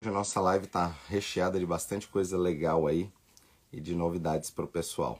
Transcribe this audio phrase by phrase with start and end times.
[0.00, 3.10] Hoje a nossa live está recheada de bastante coisa legal aí
[3.72, 5.18] e de novidades para o pessoal.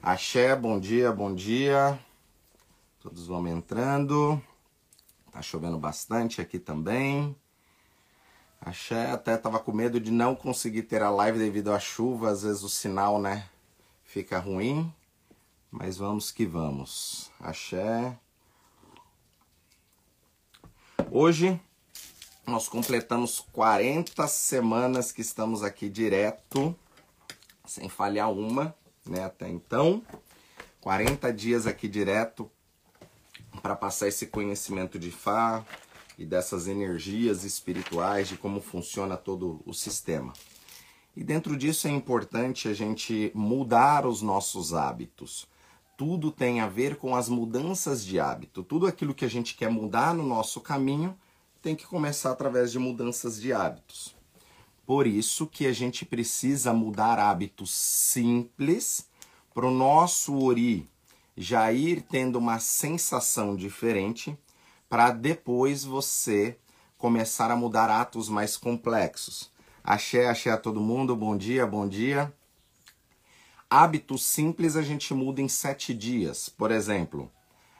[0.00, 1.98] Axé, bom dia, bom dia.
[3.00, 4.40] Todos vão entrando.
[5.32, 7.34] Tá chovendo bastante aqui também.
[8.60, 12.44] Axé até tava com medo de não conseguir ter a live devido à chuva, às
[12.44, 13.48] vezes o sinal, né,
[14.04, 14.94] fica ruim.
[15.68, 17.32] Mas vamos que vamos.
[17.40, 18.16] Axé.
[21.10, 21.60] Hoje
[22.46, 26.74] nós completamos 40 semanas que estamos aqui direto,
[27.66, 30.00] sem falhar uma, né, até então.
[30.80, 32.48] 40 dias aqui direto
[33.60, 35.64] para passar esse conhecimento de Fá
[36.16, 40.32] e dessas energias espirituais, de como funciona todo o sistema.
[41.16, 45.48] E dentro disso é importante a gente mudar os nossos hábitos.
[45.96, 48.62] Tudo tem a ver com as mudanças de hábito.
[48.62, 51.18] Tudo aquilo que a gente quer mudar no nosso caminho
[51.66, 54.14] tem que começar através de mudanças de hábitos.
[54.86, 59.08] Por isso que a gente precisa mudar hábitos simples
[59.52, 60.88] para o nosso ori
[61.36, 64.38] já ir tendo uma sensação diferente
[64.88, 66.56] para depois você
[66.96, 69.50] começar a mudar atos mais complexos.
[69.82, 72.32] Axé, axé a todo mundo, bom dia, bom dia.
[73.68, 76.48] Hábitos simples a gente muda em sete dias.
[76.48, 77.28] Por exemplo,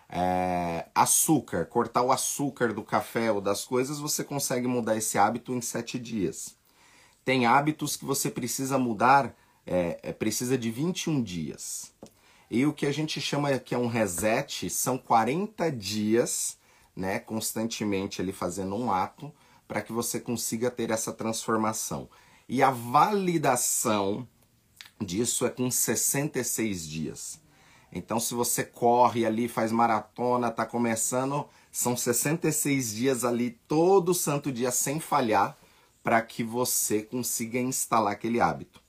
[0.08, 5.52] é, açúcar, cortar o açúcar do café ou das coisas, você consegue mudar esse hábito
[5.52, 6.56] em sete dias.
[7.24, 9.34] Tem hábitos que você precisa mudar,
[9.66, 11.92] é, é, precisa de 21 dias.
[12.48, 16.56] E o que a gente chama que é um reset são 40 dias,
[16.94, 19.32] né, constantemente ali fazendo um ato
[19.66, 22.08] para que você consiga ter essa transformação.
[22.48, 24.26] E a validação
[25.00, 27.40] disso é com 66 dias.
[27.96, 34.52] Então, se você corre ali, faz maratona, tá começando, são 66 dias ali, todo santo
[34.52, 35.56] dia, sem falhar,
[36.04, 38.82] para que você consiga instalar aquele hábito.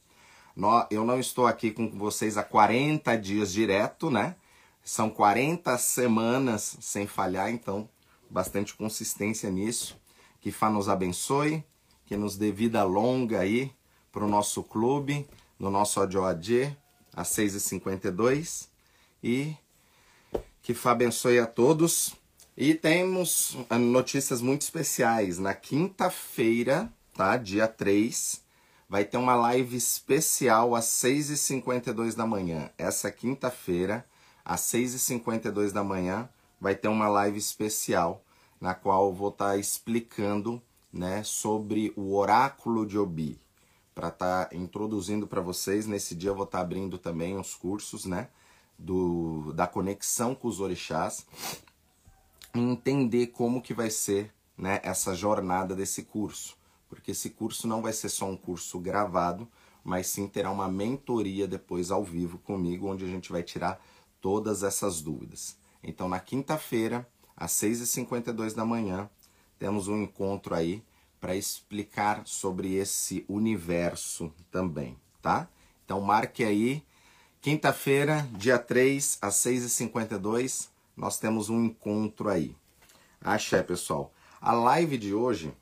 [0.92, 4.36] Eu não estou aqui com vocês há 40 dias direto, né?
[4.84, 7.88] São 40 semanas sem falhar, então
[8.30, 9.98] bastante consistência nisso.
[10.42, 11.64] Que Fá nos abençoe,
[12.06, 13.72] que nos dê vida longa aí
[14.12, 15.26] para o nosso clube,
[15.58, 16.78] no nosso ADOAD,
[17.16, 18.76] às 6h52
[19.28, 19.58] e
[20.62, 22.16] que Fá abençoe a todos.
[22.56, 25.38] E temos ah, notícias muito especiais.
[25.38, 27.36] Na quinta-feira, tá?
[27.36, 28.42] Dia 3,
[28.90, 32.72] vai ter uma live especial às 6h52 da manhã.
[32.78, 34.06] Essa quinta-feira,
[34.44, 36.30] às 6h52 da manhã,
[36.60, 38.24] vai ter uma live especial
[38.60, 40.62] na qual vou estar tá explicando
[40.92, 43.38] né, sobre o oráculo de Obi.
[43.94, 47.54] Para estar tá introduzindo para vocês, nesse dia eu vou estar tá abrindo também os
[47.54, 48.30] cursos, né?
[48.78, 51.26] Do, da conexão com os orixás
[52.54, 56.58] e entender como que vai ser né, essa jornada desse curso.
[56.90, 59.48] Porque esse curso não vai ser só um curso gravado,
[59.84, 63.82] mas sim terá uma mentoria depois ao vivo comigo, onde a gente vai tirar
[64.22, 65.58] todas essas dúvidas.
[65.84, 69.10] Então, na quinta-feira, às 6h52 da manhã,
[69.60, 70.84] temos um encontro aí
[71.20, 75.50] para explicar sobre esse universo também, tá?
[75.84, 76.84] Então, marque aí
[77.50, 82.54] Quinta-feira, dia 3, às 6h52, nós temos um encontro aí.
[83.22, 84.12] Axé, pessoal.
[84.42, 85.54] A live de hoje,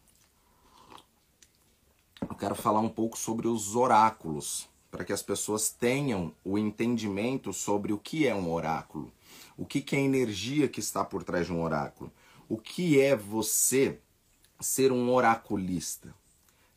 [2.28, 7.54] eu quero falar um pouco sobre os oráculos, para que as pessoas tenham o entendimento
[7.54, 9.14] sobre o que é um oráculo,
[9.56, 12.12] o que, que é a energia que está por trás de um oráculo,
[12.50, 14.00] o que é você
[14.60, 16.16] ser um oraculista,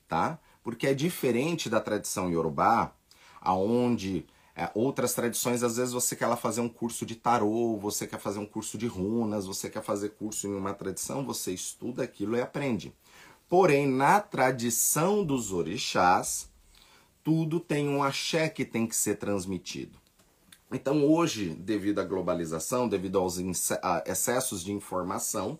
[0.06, 0.38] tá?
[0.62, 2.92] Porque é diferente da tradição iorubá,
[3.40, 4.26] aonde
[4.58, 8.18] é, outras tradições, às vezes você quer lá fazer um curso de tarô, você quer
[8.18, 12.36] fazer um curso de runas, você quer fazer curso em uma tradição, você estuda aquilo
[12.36, 12.92] e aprende.
[13.48, 16.50] Porém, na tradição dos orixás,
[17.22, 19.96] tudo tem um axé que tem que ser transmitido.
[20.72, 23.38] Então, hoje, devido à globalização, devido aos
[24.06, 25.56] excessos de informação,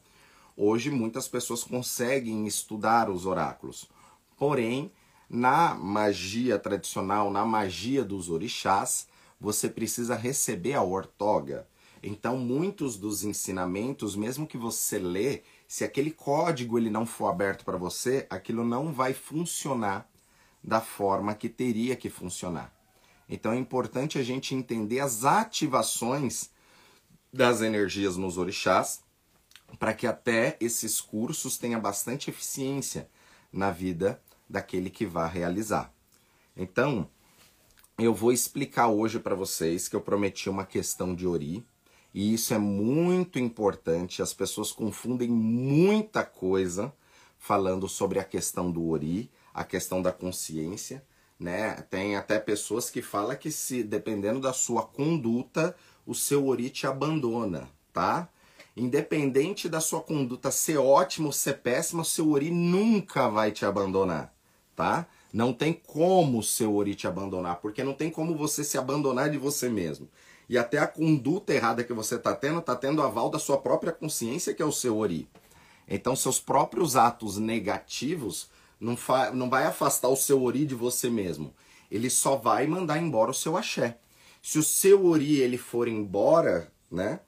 [0.56, 3.88] hoje muitas pessoas conseguem estudar os oráculos.
[4.36, 4.90] Porém,
[5.28, 9.06] na magia tradicional, na magia dos orixás,
[9.40, 11.66] você precisa receber a ortoga.
[12.02, 17.64] Então, muitos dos ensinamentos, mesmo que você lê, se aquele código ele não for aberto
[17.64, 20.08] para você, aquilo não vai funcionar
[20.62, 22.72] da forma que teria que funcionar.
[23.28, 26.50] Então, é importante a gente entender as ativações
[27.32, 29.02] das energias nos orixás,
[29.78, 33.10] para que até esses cursos tenham bastante eficiência
[33.52, 35.92] na vida daquele que vai realizar.
[36.56, 37.08] Então,
[37.98, 41.64] eu vou explicar hoje para vocês que eu prometi uma questão de Ori,
[42.14, 44.22] e isso é muito importante.
[44.22, 46.92] As pessoas confundem muita coisa
[47.38, 51.04] falando sobre a questão do ori, a questão da consciência,
[51.38, 51.74] né?
[51.82, 56.86] Tem até pessoas que falam que se dependendo da sua conduta, o seu ori te
[56.86, 58.28] abandona, tá?
[58.76, 63.64] Independente da sua conduta ser ótima ou ser péssima, o seu ori nunca vai te
[63.64, 64.34] abandonar,
[64.78, 65.08] tá?
[65.32, 69.28] Não tem como o seu ori te abandonar, porque não tem como você se abandonar
[69.28, 70.08] de você mesmo.
[70.48, 73.90] E até a conduta errada que você está tendo, está tendo aval da sua própria
[73.90, 75.28] consciência, que é o seu ori.
[75.88, 78.48] Então, seus próprios atos negativos
[78.78, 78.96] não,
[79.34, 81.52] não vai afastar o seu ori de você mesmo.
[81.90, 83.98] Ele só vai mandar embora o seu axé.
[84.40, 87.18] Se o seu ori ele for embora, né,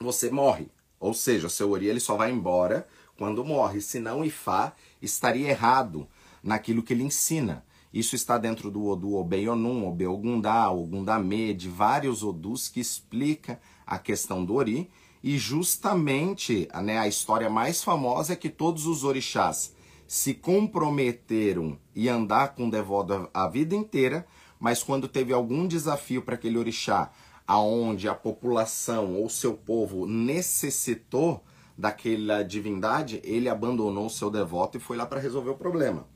[0.00, 0.68] você morre.
[0.98, 2.88] Ou seja, o seu ori ele só vai embora
[3.18, 3.82] quando morre.
[3.82, 4.72] Senão Ifá
[5.02, 6.08] estaria errado
[6.42, 7.64] naquilo que ele ensina.
[7.92, 14.44] Isso está dentro do Odu Obeyonum, Obeogundá, Ogundamê, de vários Odus que explica a questão
[14.44, 14.90] do Ori.
[15.22, 19.74] E justamente né, a história mais famosa é que todos os orixás
[20.06, 24.26] se comprometeram e andar com o devoto a vida inteira,
[24.58, 27.10] mas quando teve algum desafio para aquele orixá,
[27.46, 31.42] aonde a população ou seu povo necessitou
[31.76, 36.06] daquela divindade, ele abandonou o seu devoto e foi lá para resolver o problema.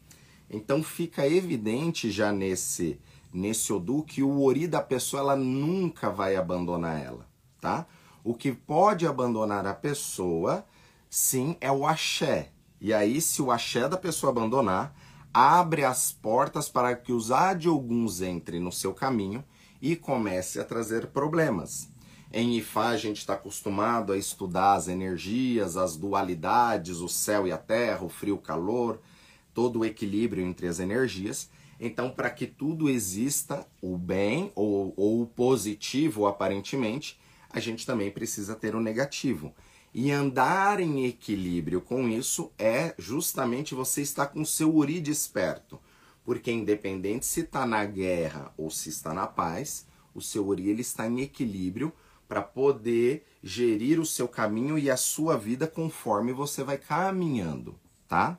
[0.49, 2.99] Então fica evidente já nesse
[3.33, 7.27] nesse Odu que o ori da pessoa ela nunca vai abandonar ela,
[7.61, 7.87] tá?
[8.25, 10.65] O que pode abandonar a pessoa,
[11.11, 12.51] sim, é o axé.
[12.81, 14.97] E aí, se o axé da pessoa abandonar,
[15.33, 19.45] abre as portas para que os adioguns entrem no seu caminho
[19.83, 21.91] e comece a trazer problemas.
[22.33, 27.53] Em Ifá, a gente está acostumado a estudar as energias, as dualidades, o céu e
[27.53, 28.99] a terra, o frio e o calor,
[29.57, 31.49] todo o equilíbrio entre as energias.
[31.81, 37.19] Então, para que tudo exista, o bem ou, ou o positivo, aparentemente,
[37.49, 39.55] a gente também precisa ter o negativo.
[39.95, 45.81] E andar em equilíbrio com isso é justamente você estar com o seu uri desperto.
[46.23, 50.83] Porque independente se está na guerra ou se está na paz, o seu uri ele
[50.83, 51.95] está em equilíbrio
[52.29, 57.75] para poder gerir o seu caminho e a sua vida conforme você vai caminhando,
[58.07, 58.39] tá?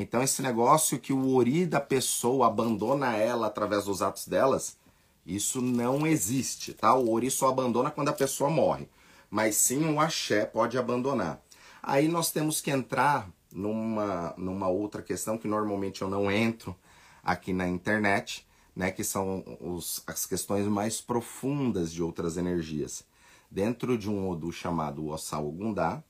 [0.00, 4.78] Então esse negócio que o ori da pessoa abandona ela através dos atos delas,
[5.26, 6.94] isso não existe, tá?
[6.94, 8.88] O ori só abandona quando a pessoa morre,
[9.28, 11.42] mas sim o axé pode abandonar.
[11.82, 16.74] Aí nós temos que entrar numa, numa outra questão que normalmente eu não entro
[17.22, 23.04] aqui na internet, né, que são os, as questões mais profundas de outras energias.
[23.50, 26.02] Dentro de um Odu chamado Osal Gundá,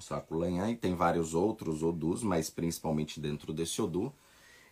[0.00, 4.12] Sakulanhan, e tem vários outros Odus, mas principalmente dentro desse Odu,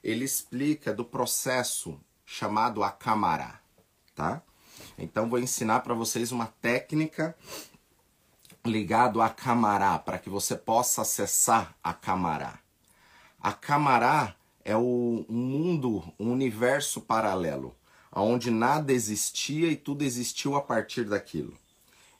[0.02, 3.60] ele explica do processo chamado Akamara,
[4.14, 4.42] tá?
[4.98, 7.36] Então vou ensinar para vocês uma técnica
[8.64, 12.58] ligado a Camará, para que você possa acessar a Camará.
[13.40, 13.56] A
[14.64, 17.76] é o mundo, um universo paralelo,
[18.12, 21.56] onde nada existia e tudo existiu a partir daquilo.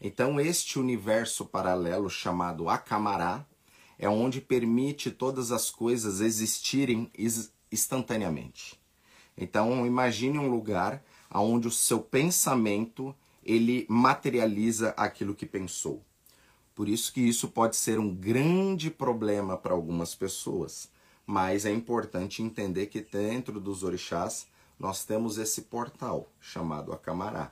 [0.08, 3.44] Então, este universo paralelo chamado Akamará
[3.98, 7.10] é onde permite todas as coisas existirem
[7.72, 8.80] instantaneamente.
[9.36, 13.12] Então, imagine um lugar onde o seu pensamento
[13.44, 16.00] ele materializa aquilo que pensou.
[16.72, 20.88] Por isso que isso pode ser um grande problema para algumas pessoas,
[21.26, 24.46] mas é importante entender que dentro dos orixás
[24.78, 27.50] nós temos esse portal chamado Akamará.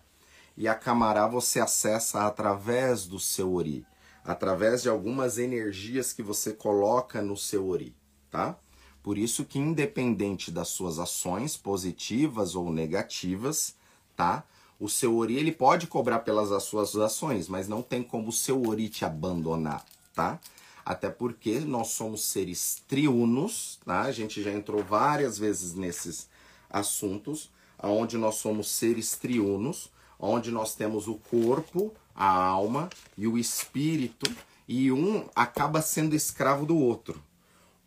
[0.56, 3.84] E a Camará você acessa através do seu Ori,
[4.24, 7.94] através de algumas energias que você coloca no seu Ori,
[8.30, 8.56] tá?
[9.02, 13.74] Por isso que independente das suas ações positivas ou negativas,
[14.16, 14.44] tá?
[14.78, 18.66] O seu Ori ele pode cobrar pelas suas ações, mas não tem como o seu
[18.66, 19.84] Ori te abandonar,
[20.14, 20.40] tá?
[20.86, 24.02] Até porque nós somos seres triunos, tá?
[24.02, 26.28] A gente já entrou várias vezes nesses
[26.70, 33.36] assuntos, aonde nós somos seres triunos, onde nós temos o corpo, a alma e o
[33.36, 34.30] espírito,
[34.66, 37.22] e um acaba sendo escravo do outro.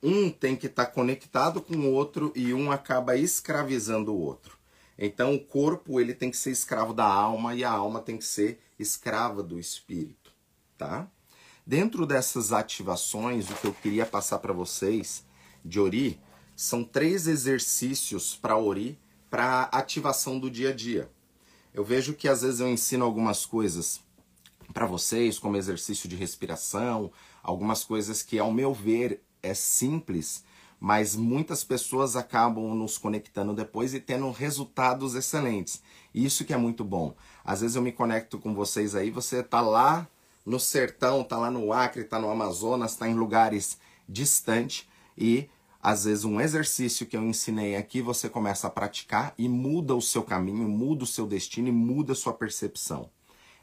[0.02, 4.58] Um tem que estar tá conectado com o outro e um acaba escravizando o outro.
[4.98, 8.26] Então o corpo ele tem que ser escravo da alma e a alma tem que
[8.26, 10.32] ser escrava do espírito,
[10.78, 11.08] tá?
[11.66, 15.26] Dentro dessas ativações, o que eu queria passar para vocês
[15.64, 16.20] de Ori
[16.56, 18.98] são três exercícios para Ori
[19.30, 21.12] para ativação do dia a dia.
[21.78, 24.02] Eu vejo que às vezes eu ensino algumas coisas
[24.74, 27.12] para vocês, como exercício de respiração,
[27.44, 30.44] algumas coisas que, ao meu ver, é simples,
[30.80, 35.84] mas muitas pessoas acabam nos conectando depois e tendo resultados excelentes.
[36.16, 37.14] Isso que é muito bom.
[37.46, 40.08] Às vezes eu me conecto com vocês aí, você tá lá
[40.44, 43.78] no sertão, tá lá no Acre, tá no Amazonas, tá em lugares
[44.10, 45.48] distantes, e
[45.88, 50.02] às vezes um exercício que eu ensinei aqui você começa a praticar e muda o
[50.02, 53.10] seu caminho, muda o seu destino e muda a sua percepção.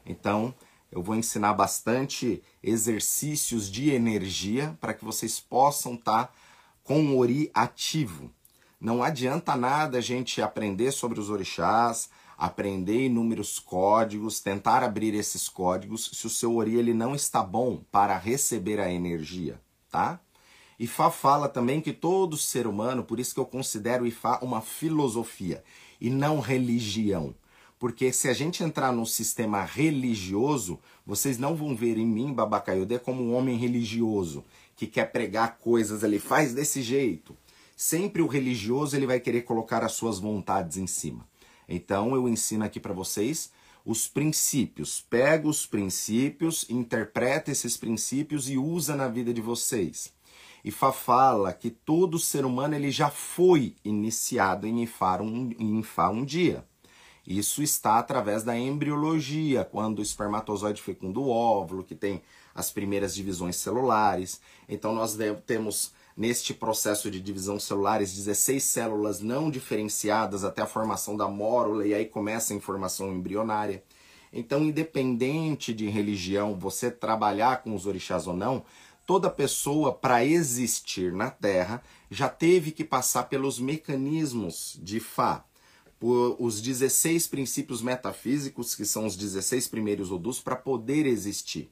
[0.03, 0.51] Então,
[0.91, 6.33] eu vou ensinar bastante exercícios de energia para que vocês possam estar tá
[6.83, 8.31] com o ori ativo.
[8.81, 15.47] Não adianta nada a gente aprender sobre os orixás, aprender inúmeros códigos, tentar abrir esses
[15.47, 20.19] códigos se o seu ori ele não está bom para receber a energia, tá?
[20.79, 25.63] Ifá fala também que todo ser humano, por isso que eu considero Ifá uma filosofia
[25.99, 27.33] e não religião.
[27.79, 32.99] Porque se a gente entrar no sistema religioso, vocês não vão ver em mim, Babacaiodê,
[32.99, 34.43] como um homem religioso
[34.75, 37.35] que quer pregar coisas ali, faz desse jeito.
[37.75, 41.27] Sempre o religioso ele vai querer colocar as suas vontades em cima.
[41.67, 43.51] Então eu ensino aqui para vocês
[43.85, 45.05] os princípios.
[45.09, 50.14] Pega os princípios, interpreta esses princípios e usa na vida de vocês.
[50.65, 56.09] Ifá fala que todo ser humano ele já foi iniciado em Ifá um, em Ifá
[56.09, 56.65] um dia.
[57.25, 62.23] Isso está através da embriologia, quando o espermatozoide fecunda o óvulo, que tem
[62.55, 64.41] as primeiras divisões celulares.
[64.67, 71.15] Então nós temos neste processo de divisão celulares 16 células não diferenciadas até a formação
[71.15, 73.83] da mórula e aí começa a informação embrionária.
[74.37, 78.65] Então, independente de religião, você trabalhar com os orixás ou não,
[79.05, 85.45] toda pessoa, para existir na Terra, já teve que passar pelos mecanismos de Fá,
[85.99, 91.71] por os 16 princípios metafísicos, que são os 16 primeiros odus, para poder existir.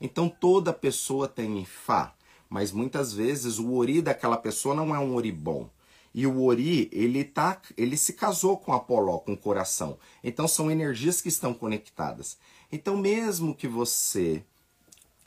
[0.00, 2.14] Então toda pessoa tem Fá,
[2.48, 5.68] mas muitas vezes o Ori daquela pessoa não é um Ori bom.
[6.14, 9.98] E o Ori, ele tá, ele se casou com Apoló, com o coração.
[10.24, 12.38] Então são energias que estão conectadas.
[12.72, 14.42] Então mesmo que você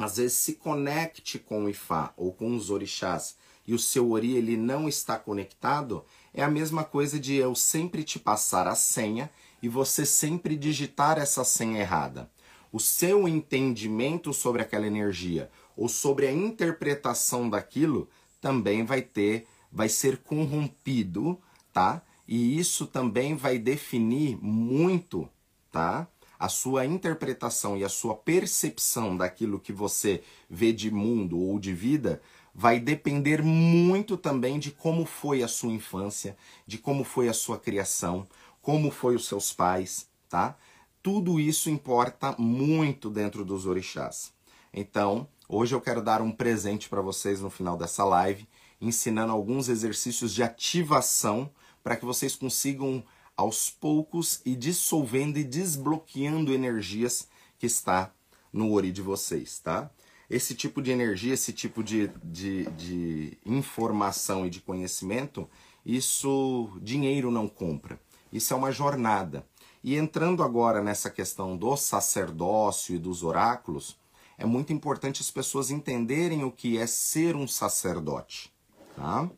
[0.05, 3.35] às vezes se conecte com o Ifá ou com os orixás
[3.67, 6.03] e o seu ori ele não está conectado,
[6.33, 9.29] é a mesma coisa de eu sempre te passar a senha
[9.61, 12.29] e você sempre digitar essa senha errada.
[12.71, 19.89] O seu entendimento sobre aquela energia ou sobre a interpretação daquilo também vai ter, vai
[19.89, 21.39] ser corrompido,
[21.71, 22.01] tá?
[22.27, 25.29] E isso também vai definir muito,
[25.71, 26.07] tá?
[26.41, 31.71] A sua interpretação e a sua percepção daquilo que você vê de mundo ou de
[31.71, 32.19] vida
[32.51, 37.59] vai depender muito também de como foi a sua infância, de como foi a sua
[37.59, 38.27] criação,
[38.59, 40.57] como foi os seus pais, tá?
[41.03, 44.33] Tudo isso importa muito dentro dos orixás.
[44.73, 48.47] Então, hoje eu quero dar um presente para vocês no final dessa live,
[48.81, 51.51] ensinando alguns exercícios de ativação
[51.83, 53.03] para que vocês consigam
[53.41, 58.11] aos poucos e dissolvendo e desbloqueando energias que está
[58.53, 59.89] no ori de vocês, tá?
[60.29, 65.49] Esse tipo de energia, esse tipo de, de, de informação e de conhecimento,
[65.85, 67.99] isso dinheiro não compra.
[68.31, 69.45] Isso é uma jornada.
[69.83, 73.97] E entrando agora nessa questão do sacerdócio e dos oráculos,
[74.37, 78.53] é muito importante as pessoas entenderem o que é ser um sacerdote,
[78.95, 79.29] tá?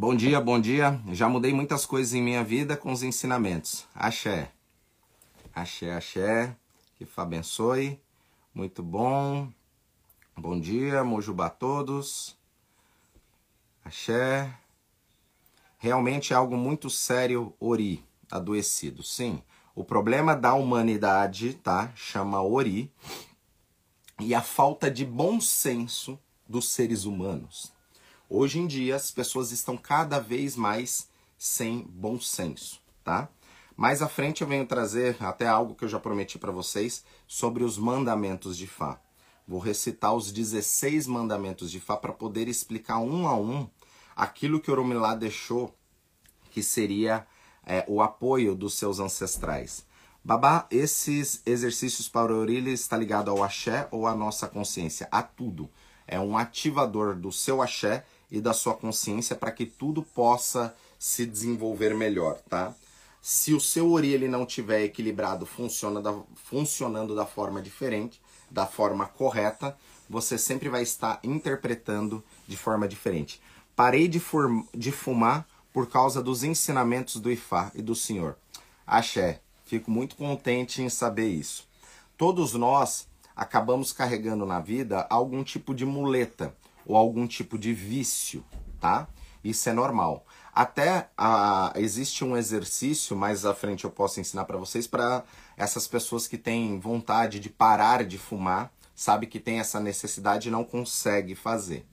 [0.00, 0.98] Bom dia, bom dia.
[1.12, 3.86] Já mudei muitas coisas em minha vida com os ensinamentos.
[3.94, 4.50] Axé.
[5.54, 6.56] Axé, axé.
[6.96, 8.00] Que Fá abençoe.
[8.54, 9.52] Muito bom.
[10.34, 12.34] Bom dia, Mojubá a todos.
[13.84, 14.50] Axé.
[15.76, 19.02] Realmente é algo muito sério, Ori, adoecido.
[19.02, 19.42] Sim,
[19.74, 21.92] o problema da humanidade, tá?
[21.94, 22.90] Chama Ori.
[24.18, 27.78] E a falta de bom senso dos seres humanos.
[28.32, 33.28] Hoje em dia as pessoas estão cada vez mais sem bom senso, tá?
[33.76, 37.64] Mais à frente eu venho trazer até algo que eu já prometi para vocês sobre
[37.64, 39.00] os mandamentos de Fá.
[39.48, 43.68] Vou recitar os 16 mandamentos de Fá para poder explicar um a um
[44.14, 45.74] aquilo que Oromilá deixou
[46.52, 47.26] que seria
[47.66, 49.84] é, o apoio dos seus ancestrais.
[50.22, 55.08] Babá, esses exercícios para o Orília está ligado ao axé ou à nossa consciência?
[55.10, 55.68] A tudo.
[56.06, 61.26] É um ativador do seu axé e da sua consciência para que tudo possa se
[61.26, 62.74] desenvolver melhor, tá?
[63.22, 68.20] Se o seu ori ele não tiver equilibrado, funciona da, funcionando da forma diferente,
[68.50, 69.76] da forma correta,
[70.08, 73.40] você sempre vai estar interpretando de forma diferente.
[73.76, 74.20] Parei de,
[74.74, 78.36] de fumar por causa dos ensinamentos do Ifá e do Senhor.
[78.86, 81.68] Axé, fico muito contente em saber isso.
[82.16, 83.06] Todos nós
[83.36, 86.54] acabamos carregando na vida algum tipo de muleta
[86.86, 88.44] ou algum tipo de vício,
[88.80, 89.08] tá?
[89.42, 90.26] Isso é normal.
[90.52, 95.24] Até ah, existe um exercício, mais à frente eu posso ensinar para vocês, para
[95.56, 100.50] essas pessoas que têm vontade de parar de fumar sabe que tem essa necessidade e
[100.50, 101.86] não consegue fazer.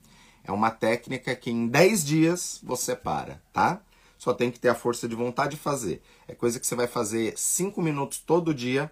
[0.43, 3.81] É uma técnica que em 10 dias você para, tá?
[4.17, 6.01] Só tem que ter a força de vontade de fazer.
[6.27, 8.91] É coisa que você vai fazer 5 minutos todo dia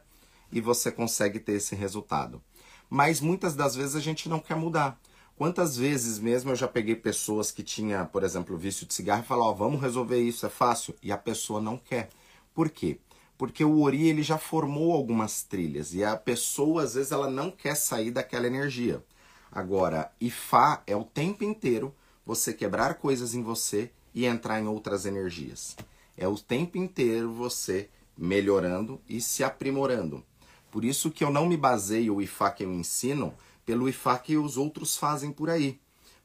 [0.49, 2.41] e você consegue ter esse resultado.
[2.89, 4.97] Mas muitas das vezes a gente não quer mudar.
[5.37, 9.27] Quantas vezes mesmo eu já peguei pessoas que tinha, por exemplo, vício de cigarro e
[9.27, 12.09] falou, ó, oh, vamos resolver isso, é fácil, e a pessoa não quer.
[12.53, 12.99] Por quê?
[13.37, 17.51] Porque o Ori ele já formou algumas trilhas e a pessoa às vezes ela não
[17.51, 19.03] quer sair daquela energia.
[19.51, 21.93] Agora, Ifá é o tempo inteiro
[22.25, 25.75] você quebrar coisas em você e entrar em outras energias.
[26.17, 30.23] É o tempo inteiro você melhorando e se aprimorando.
[30.71, 33.33] Por isso que eu não me baseio o Ifá que eu ensino
[33.65, 35.79] pelo Ifá que os outros fazem por aí.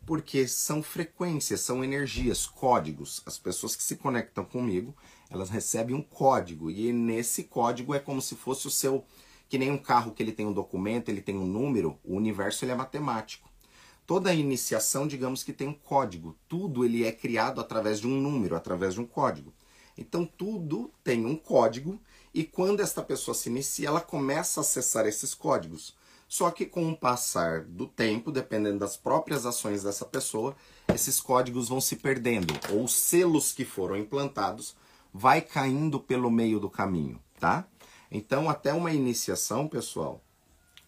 [0.06, 3.23] Porque são frequências, são energias, códigos.
[3.26, 4.94] As pessoas que se conectam comigo,
[5.28, 6.70] elas recebem um código.
[6.70, 9.04] E nesse código é como se fosse o seu.
[9.49, 12.64] Que nem um carro que ele tem um documento, ele tem um número, o universo
[12.64, 13.49] ele é matemático.
[14.06, 16.37] Toda iniciação, digamos que tem um código.
[16.49, 19.52] Tudo ele é criado através de um número, através de um código.
[19.97, 22.00] Então tudo tem um código
[22.32, 25.94] e quando esta pessoa se inicia, ela começa a acessar esses códigos.
[26.30, 30.54] Só que com o passar do tempo, dependendo das próprias ações dessa pessoa,
[30.94, 34.76] esses códigos vão se perdendo, ou os selos que foram implantados
[35.12, 37.66] vai caindo pelo meio do caminho, tá?
[38.12, 40.22] Então, até uma iniciação, pessoal,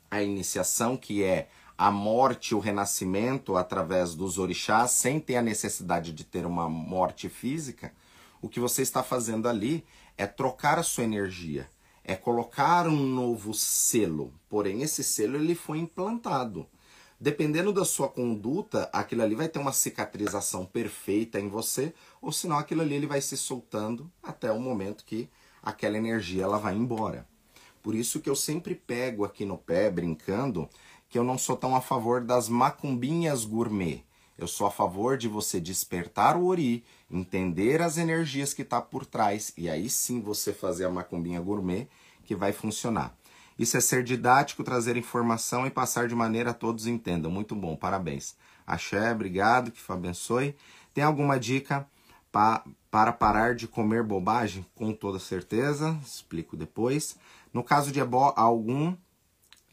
[0.08, 6.12] a iniciação que é a morte, o renascimento através dos orixás, sem ter a necessidade
[6.12, 7.92] de ter uma morte física,
[8.40, 9.84] o que você está fazendo ali
[10.16, 11.68] é trocar a sua energia,
[12.12, 14.33] é colocar um novo selo.
[14.49, 16.66] Porém, esse selo ele foi implantado.
[17.19, 22.59] Dependendo da sua conduta, aquilo ali vai ter uma cicatrização perfeita em você, ou senão
[22.59, 25.28] aquilo ali ele vai se soltando até o momento que
[25.62, 27.26] aquela energia ela vai embora.
[27.83, 30.69] Por isso que eu sempre pego aqui no pé, brincando,
[31.09, 34.04] que eu não sou tão a favor das macumbinhas gourmet.
[34.37, 39.07] Eu sou a favor de você despertar o ori, entender as energias que está por
[39.07, 41.87] trás e aí sim você fazer a macumbinha gourmet
[42.33, 43.14] que vai funcionar.
[43.59, 47.31] Isso é ser didático, trazer informação e passar de maneira a todos entendam.
[47.31, 48.35] Muito bom, parabéns.
[48.66, 50.57] Axé, obrigado, que abençoe.
[50.95, 51.87] Tem alguma dica
[52.31, 54.66] pa para parar de comer bobagem?
[54.75, 57.16] Com toda certeza, explico depois.
[57.53, 58.97] No caso de ebó, algum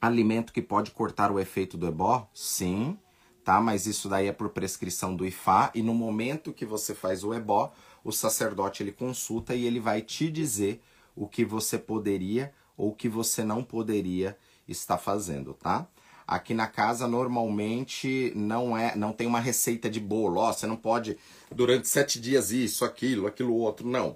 [0.02, 2.30] Alimento que pode cortar o efeito do ebó?
[2.34, 2.98] Sim,
[3.44, 3.60] tá?
[3.60, 7.34] Mas isso daí é por prescrição do IFA e no momento que você faz o
[7.34, 10.82] ebó, o sacerdote ele consulta e ele vai te dizer
[11.20, 15.86] o que você poderia ou o que você não poderia estar fazendo, tá?
[16.26, 20.40] Aqui na casa normalmente não é, não tem uma receita de bolo.
[20.40, 21.18] Ó, você não pode
[21.52, 23.86] durante sete dias isso, aquilo, aquilo outro.
[23.86, 24.16] Não,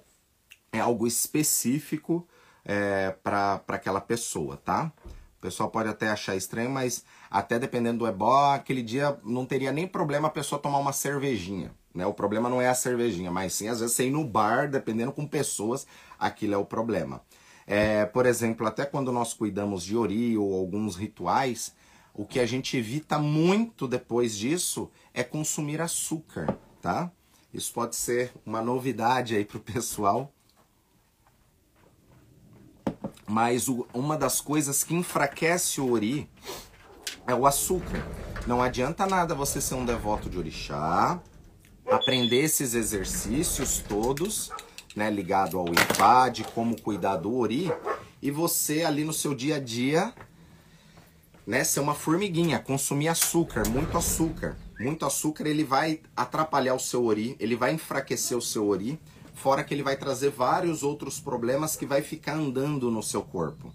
[0.71, 2.25] é algo específico
[2.63, 4.93] é, para aquela pessoa, tá?
[5.43, 9.85] pessoal pode até achar estranho, mas até dependendo do ebó, aquele dia não teria nem
[9.85, 11.73] problema a pessoa tomar uma cervejinha.
[11.93, 12.05] Né?
[12.05, 15.11] O problema não é a cervejinha, mas sim às vezes você ir no bar, dependendo
[15.11, 15.85] com pessoas,
[16.17, 17.21] aquilo é o problema.
[17.65, 21.73] É, por exemplo, até quando nós cuidamos de ori ou alguns rituais,
[22.13, 27.11] o que a gente evita muito depois disso é consumir açúcar, tá?
[27.53, 30.31] Isso pode ser uma novidade aí pro pessoal,
[33.27, 36.29] mas o, uma das coisas que enfraquece o ori
[37.25, 38.05] é o açúcar.
[38.45, 41.21] Não adianta nada você ser um devoto de orixá,
[41.89, 44.51] aprender esses exercícios todos,
[44.95, 45.65] né, ligado ao
[46.31, 47.71] de como cuidar do ori,
[48.21, 50.13] e você ali no seu dia a dia,
[51.45, 54.57] né, ser uma formiguinha, consumir açúcar, muito açúcar.
[54.79, 58.99] Muito açúcar, ele vai atrapalhar o seu ori, ele vai enfraquecer o seu ori,
[59.33, 63.73] Fora que ele vai trazer vários outros problemas que vai ficar andando no seu corpo.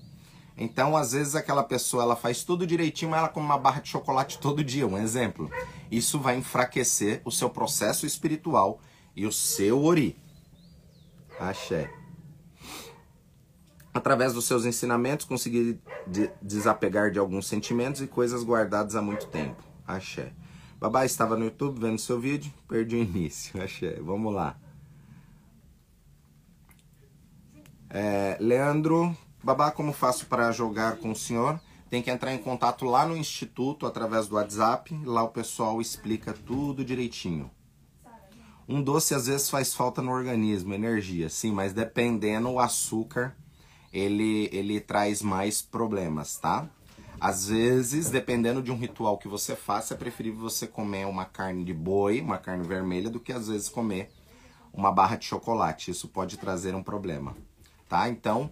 [0.58, 3.88] Então, às vezes aquela pessoa ela faz tudo direitinho, mas ela come uma barra de
[3.88, 5.48] chocolate todo dia, um exemplo.
[5.88, 8.80] Isso vai enfraquecer o seu processo espiritual
[9.14, 10.16] e o seu ori.
[11.38, 11.88] Axé.
[13.94, 19.28] Através dos seus ensinamentos, conseguir de desapegar de alguns sentimentos e coisas guardadas há muito
[19.28, 19.62] tempo.
[19.86, 20.32] Axé.
[20.80, 23.58] Babá estava no YouTube vendo seu vídeo, perdi o início.
[23.62, 24.00] Axé.
[24.00, 24.58] Vamos lá.
[27.90, 31.60] É, Leandro, babá, como faço para jogar com o senhor?
[31.88, 34.98] Tem que entrar em contato lá no instituto através do WhatsApp.
[35.04, 37.50] Lá o pessoal explica tudo direitinho.
[38.68, 43.34] Um doce às vezes faz falta no organismo, energia, sim, mas dependendo o açúcar,
[43.90, 46.68] ele, ele traz mais problemas, tá?
[47.18, 51.64] Às vezes, dependendo de um ritual que você faça, é preferível você comer uma carne
[51.64, 54.12] de boi, uma carne vermelha, do que às vezes comer
[54.70, 55.90] uma barra de chocolate.
[55.90, 57.34] Isso pode trazer um problema
[57.88, 58.08] tá?
[58.08, 58.50] Então,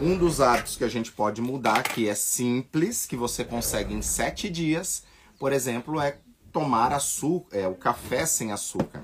[0.00, 4.02] Um dos hábitos que a gente pode mudar, que é simples, que você consegue em
[4.02, 5.02] sete dias,
[5.38, 6.18] por exemplo, é
[6.52, 9.02] tomar açúcar, é, o café sem açúcar.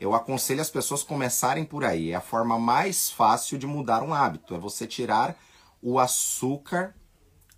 [0.00, 2.12] Eu aconselho as pessoas começarem por aí.
[2.12, 4.54] É a forma mais fácil de mudar um hábito.
[4.54, 5.36] É você tirar
[5.82, 6.94] o açúcar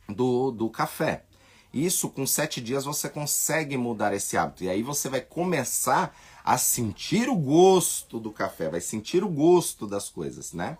[0.09, 1.25] do, do café.
[1.73, 4.65] Isso com sete dias você consegue mudar esse hábito.
[4.65, 9.87] E aí você vai começar a sentir o gosto do café, vai sentir o gosto
[9.87, 10.79] das coisas, né?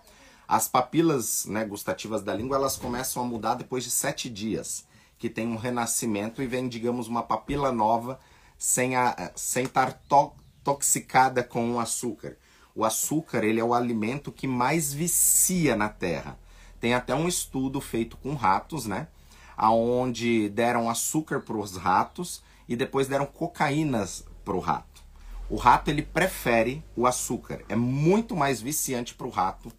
[0.51, 4.85] As papilas né, gustativas da língua elas começam a mudar depois de sete dias,
[5.17, 8.19] que tem um renascimento e vem, digamos, uma papila nova
[8.57, 12.35] sem, a, sem estar to, toxicada com o açúcar.
[12.75, 16.37] O açúcar ele é o alimento que mais vicia na Terra.
[16.81, 19.07] Tem até um estudo feito com ratos, né?
[19.55, 25.01] Aonde deram açúcar para os ratos e depois deram cocaínas para o rato.
[25.49, 27.63] O rato ele prefere o açúcar.
[27.69, 29.71] É muito mais viciante para o rato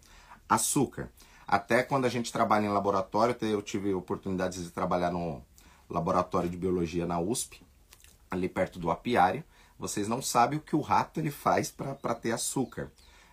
[0.47, 1.09] açúcar.
[1.47, 5.41] Até quando a gente trabalha em laboratório, eu tive oportunidade de trabalhar no
[5.89, 7.61] laboratório de biologia na USP,
[8.31, 9.43] ali perto do apiário.
[9.77, 12.91] Vocês não sabem o que o rato ele faz para ter açúcar,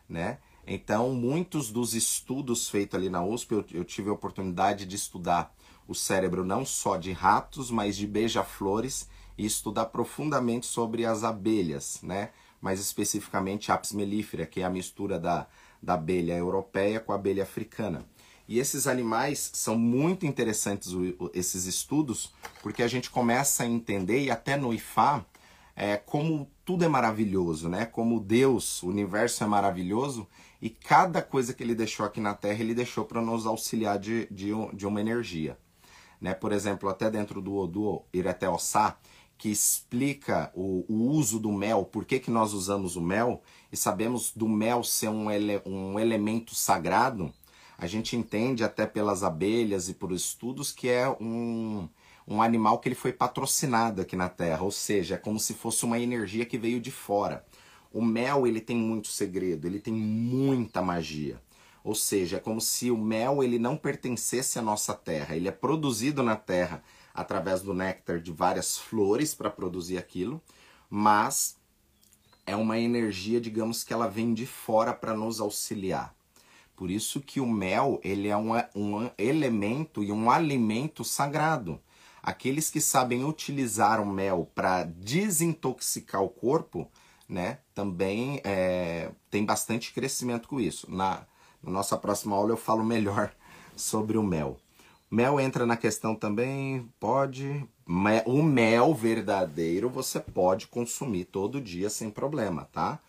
[0.09, 0.39] né?
[0.67, 5.55] Então, muitos dos estudos feitos ali na USP, eu, eu tive a oportunidade de estudar
[5.89, 12.01] o cérebro não só de ratos, mas de beija-flores e estudar profundamente sobre as abelhas,
[12.03, 12.31] né?
[12.61, 15.49] Mais especificamente a Apis mellifera, que é a mistura da
[15.83, 18.05] da abelha europeia com a abelha africana.
[18.49, 20.93] E esses animais são muito interessantes,
[21.33, 25.25] esses estudos, porque a gente começa a entender, e até no IFA,
[25.77, 27.87] é, como tudo é maravilhoso, né?
[27.87, 30.27] Como Deus, o universo é maravilhoso
[30.61, 34.27] e cada coisa que ele deixou aqui na Terra, ele deixou para nos auxiliar de,
[34.31, 35.57] de, de, uma energia.
[36.21, 36.35] Né?
[36.35, 38.99] Por exemplo, até dentro do Odu Ireteossá,
[39.41, 43.77] que explica o, o, uso do mel, por que, que nós usamos o mel, e
[43.77, 47.33] sabemos do mel ser um, ele, um elemento sagrado,
[47.79, 51.89] a gente entende até pelas abelhas e por estudos que é um,
[52.29, 55.87] um animal que ele foi patrocinado aqui na Terra, ou seja, é como se fosse
[55.87, 57.43] uma energia que veio de fora.
[57.91, 61.41] O mel ele tem muito segredo, ele tem muita magia.
[61.83, 65.53] Ou seja, é como se o mel ele não pertencesse à nossa terra, ele é
[65.53, 70.41] produzido na terra através do néctar de várias flores para produzir aquilo,
[70.89, 71.57] mas
[72.47, 76.15] é uma energia, digamos que ela vem de fora para nos auxiliar.
[76.75, 81.79] Por isso que o mel ele é um, um elemento e um alimento sagrado.
[82.23, 86.91] Aqueles que sabem utilizar o mel para desintoxicar o corpo,
[87.29, 90.91] né, também é, tem bastante crescimento com isso.
[90.91, 91.27] Na,
[91.63, 93.33] na nossa próxima aula eu falo melhor
[93.77, 94.59] sobre o mel.
[95.11, 97.67] Mel entra na questão também, pode.
[98.25, 103.01] O mel verdadeiro você pode consumir todo dia sem problema, tá?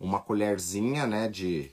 [0.00, 1.70] Uma colherzinha, né, de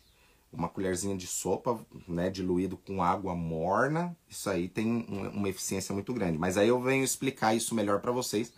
[0.52, 6.14] uma colherzinha de sopa, né, diluído com água morna, isso aí tem uma eficiência muito
[6.14, 6.38] grande.
[6.38, 8.52] Mas aí eu venho explicar isso melhor para vocês,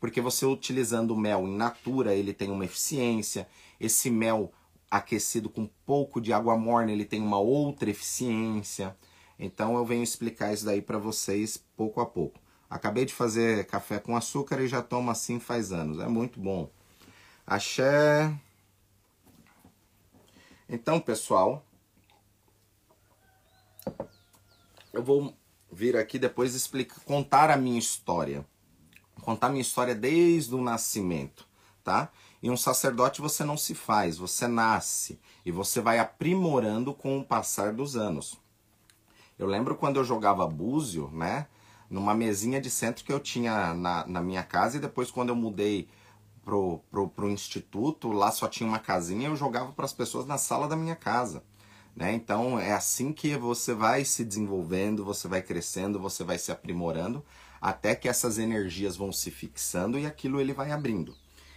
[0.00, 3.46] porque você utilizando o mel in natura, ele tem uma eficiência.
[3.78, 4.50] Esse mel
[4.90, 8.96] aquecido com pouco de água morna, ele tem uma outra eficiência.
[9.42, 12.38] Então eu venho explicar isso daí para vocês pouco a pouco.
[12.70, 15.98] Acabei de fazer café com açúcar e já tomo assim faz anos.
[15.98, 16.70] É muito bom.
[17.44, 18.32] Axé.
[20.68, 21.66] Então, pessoal,
[24.92, 25.36] eu vou
[25.72, 28.46] vir aqui depois explicar, contar a minha história.
[29.22, 31.48] Contar a minha história desde o nascimento,
[31.82, 32.12] tá?
[32.40, 37.24] E um sacerdote você não se faz, você nasce e você vai aprimorando com o
[37.24, 38.40] passar dos anos.
[39.38, 41.46] Eu lembro quando eu jogava búzio, né?
[41.88, 45.36] Numa mesinha de centro que eu tinha na, na minha casa e depois quando eu
[45.36, 45.88] mudei
[46.44, 50.38] pro, pro, pro instituto, lá só tinha uma casinha eu jogava para as pessoas na
[50.38, 51.42] sala da minha casa.
[51.94, 52.14] Né?
[52.14, 57.22] Então é assim que você vai se desenvolvendo, você vai crescendo, você vai se aprimorando,
[57.60, 61.14] até que essas energias vão se fixando e aquilo ele vai abrindo.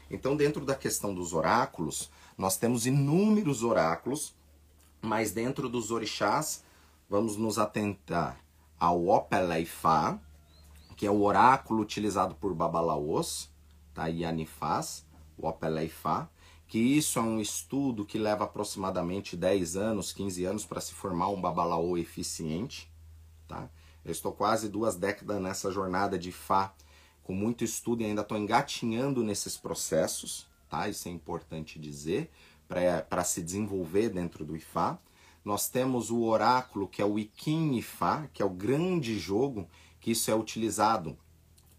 [0.10, 4.36] Então, dentro da questão dos oráculos, nós temos inúmeros oráculos,
[5.02, 6.64] mas dentro dos orixás
[7.10, 8.40] vamos nos atentar
[8.80, 10.20] ao Opeleifá,
[10.96, 13.50] que é o oráculo utilizado por Babalaos,
[13.94, 14.10] tá?
[14.10, 15.06] e Anifaz,
[15.38, 16.30] o Opeleifá,
[16.68, 21.30] que isso é um estudo que leva aproximadamente 10 anos, 15 anos para se formar
[21.30, 22.92] um babalaô eficiente.
[23.48, 23.70] Tá?
[24.04, 26.74] Eu estou quase duas décadas nessa jornada de Fá,
[27.24, 30.88] com muito estudo e ainda estou engatinhando nesses processos, tá?
[30.90, 32.32] isso é importante dizer,
[32.68, 35.00] para se desenvolver dentro do IFA.
[35.46, 39.70] Nós temos o oráculo, que é o Ikin Ifá, que é o grande jogo,
[40.02, 41.16] que isso é utilizado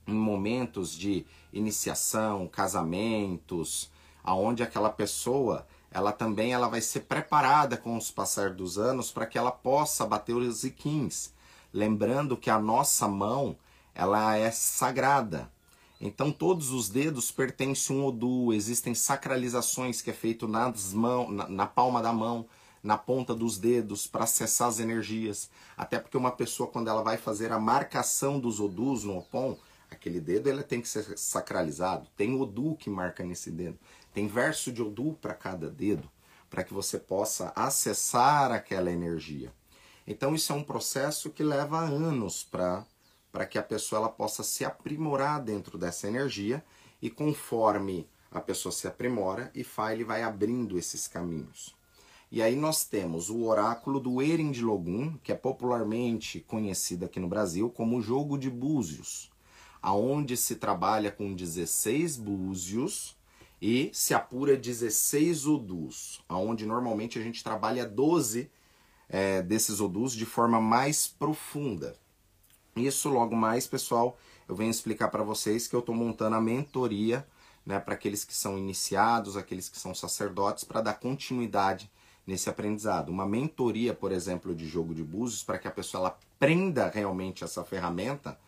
[0.07, 3.91] em momentos de iniciação, casamentos,
[4.23, 9.25] aonde aquela pessoa ela também ela vai ser preparada com os passar dos anos para
[9.25, 11.33] que ela possa bater os iquins.
[11.73, 13.57] Lembrando que a nossa mão,
[13.95, 15.51] ela é sagrada.
[15.99, 21.49] Então todos os dedos pertencem um Odu, existem sacralizações que é feito nas mão, na,
[21.49, 22.47] na palma da mão,
[22.87, 25.51] na ponta dos dedos para acessar as energias.
[25.77, 29.59] Até porque uma pessoa quando ela vai fazer a marcação dos Odus no Opon,
[29.91, 32.07] aquele dedo ele tem que ser sacralizado.
[32.17, 33.77] Tem Odu que marca nesse dedo.
[34.15, 36.09] Tem verso de Odu para cada dedo,
[36.49, 39.53] para que você possa acessar aquela energia.
[40.07, 42.87] Então isso é um processo que leva anos para
[43.33, 46.65] para que a pessoa ela possa se aprimorar dentro dessa energia
[47.03, 51.76] e conforme a pessoa se aprimora, Ifá ele vai abrindo esses caminhos.
[52.31, 57.21] E aí nós temos o oráculo do Erin de Logum, que é popularmente conhecido aqui
[57.21, 59.31] no Brasil como o jogo de búzios,
[59.81, 63.17] aonde se trabalha com 16 búzios
[63.63, 68.51] e se apura 16 odus, aonde normalmente a gente trabalha 12
[69.09, 71.97] é, desses odus de forma mais profunda.
[72.75, 77.27] Isso logo mais, pessoal, eu venho explicar para vocês que eu estou montando a mentoria
[77.65, 81.91] né, para aqueles que são iniciados, aqueles que são sacerdotes, para dar continuidade
[82.27, 83.11] nesse aprendizado.
[83.11, 87.45] Uma mentoria, por exemplo, de jogo de búzios, para que a pessoa ela aprenda realmente
[87.45, 88.39] essa ferramenta,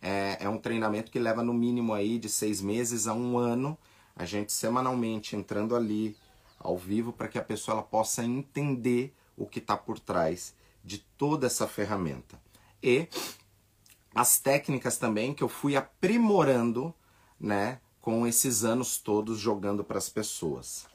[0.00, 3.76] é, é um treinamento que leva no mínimo aí de seis meses a um ano,
[4.14, 6.16] a gente semanalmente entrando ali
[6.58, 10.98] ao vivo para que a pessoa ela possa entender o que está por trás de
[11.18, 12.40] toda essa ferramenta.
[12.82, 13.08] E
[14.14, 16.94] as técnicas também que eu fui aprimorando,
[17.38, 20.86] né, com esses anos todos jogando para as pessoas.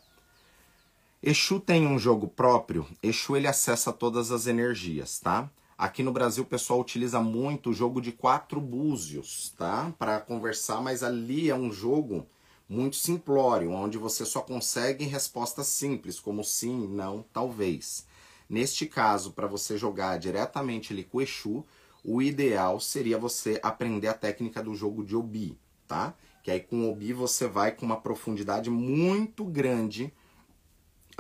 [1.24, 5.52] Exu tem um jogo próprio, Exu ele acessa todas as energias, tá?
[5.78, 9.94] Aqui no Brasil o pessoal utiliza muito o jogo de quatro búzios, tá?
[10.00, 12.26] Para conversar, mas ali é um jogo
[12.68, 18.08] muito simplório, onde você só consegue respostas simples, como sim, não, talvez.
[18.50, 21.64] Neste caso, para você jogar diretamente ali com o Exu,
[22.04, 25.56] o ideal seria você aprender a técnica do jogo de Obi,
[25.88, 26.16] tá?
[26.42, 30.12] Que aí com Obi você vai com uma profundidade muito grande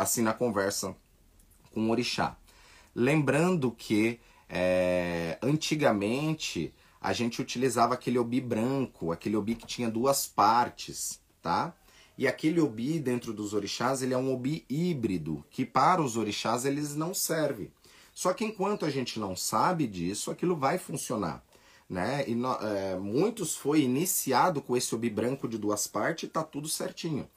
[0.02, 0.96] assim na conversa
[1.72, 2.36] com o orixá.
[2.96, 10.26] Lembrando que é, antigamente a gente utilizava aquele obi branco, aquele obi que tinha duas
[10.28, 11.74] partes, tá?
[12.18, 16.66] E aquele obi dentro dos orixás, ele é um obi híbrido, que para os orixás
[16.66, 17.72] eles não servem.
[18.14, 21.44] Só que enquanto a gente não sabe disso, aquilo vai funcionar.
[21.88, 22.24] Né?
[22.28, 26.44] E no, é, muitos foi iniciado com esse obi branco de duas partes e tá
[26.44, 27.30] tudo certinho.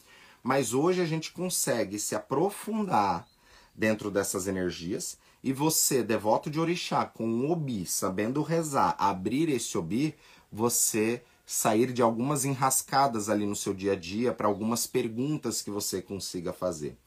[0.45, 3.27] Mas hoje a gente consegue se aprofundar
[3.75, 9.79] dentro dessas energias e você, devoto de orixá, com um obi, sabendo rezar, abrir esse
[9.79, 10.15] obi,
[10.53, 15.71] você sair de algumas enrascadas ali no seu dia a dia para algumas perguntas que
[15.71, 16.99] você consiga fazer.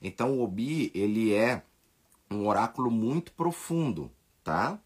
[0.00, 1.62] Então o obi, ele é
[2.30, 4.10] um oráculo muito profundo,
[4.42, 4.78] tá?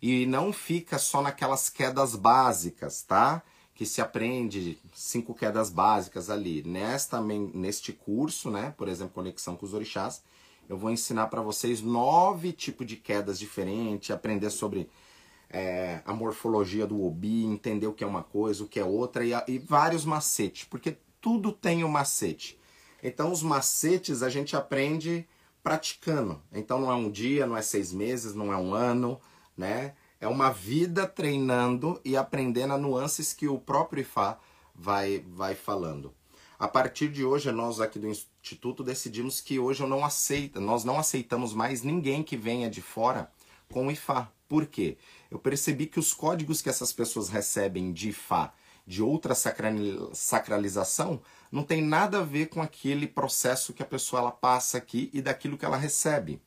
[0.00, 3.42] E não fica só naquelas quedas básicas, tá?
[3.78, 6.64] Que se aprende cinco quedas básicas ali.
[6.64, 8.74] Nesta, neste curso, né?
[8.76, 10.20] Por exemplo, Conexão com os Orixás,
[10.68, 14.90] eu vou ensinar para vocês nove tipos de quedas diferentes, aprender sobre
[15.48, 19.24] é, a morfologia do obi, entender o que é uma coisa, o que é outra,
[19.24, 22.58] e, e vários macetes, porque tudo tem um macete.
[23.00, 25.24] Então, os macetes a gente aprende
[25.62, 26.42] praticando.
[26.52, 29.20] Então não é um dia, não é seis meses, não é um ano,
[29.56, 29.94] né?
[30.20, 34.38] É uma vida treinando e aprendendo as nuances que o próprio Ifá
[34.74, 36.12] vai, vai falando.
[36.58, 40.82] A partir de hoje, nós aqui do Instituto decidimos que hoje eu não aceito, nós
[40.82, 43.30] não aceitamos mais ninguém que venha de fora
[43.70, 44.28] com o Ifá.
[44.48, 44.98] Por quê?
[45.30, 48.52] Eu percebi que os códigos que essas pessoas recebem de Ifá
[48.88, 49.34] de outra
[50.14, 51.20] sacralização
[51.52, 55.20] não tem nada a ver com aquele processo que a pessoa ela passa aqui e
[55.20, 56.40] daquilo que ela recebe.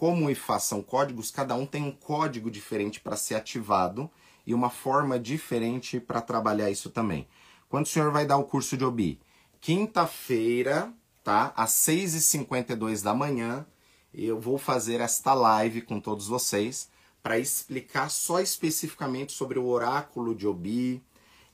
[0.00, 4.10] Como o IFA são códigos, cada um tem um código diferente para ser ativado
[4.46, 7.28] e uma forma diferente para trabalhar isso também.
[7.68, 9.20] Quando o senhor vai dar o curso de OBI?
[9.60, 10.90] Quinta-feira,
[11.22, 11.52] tá?
[11.54, 13.66] Às 6h52 da manhã,
[14.14, 16.88] eu vou fazer esta live com todos vocês
[17.22, 21.04] para explicar só especificamente sobre o oráculo de Obi,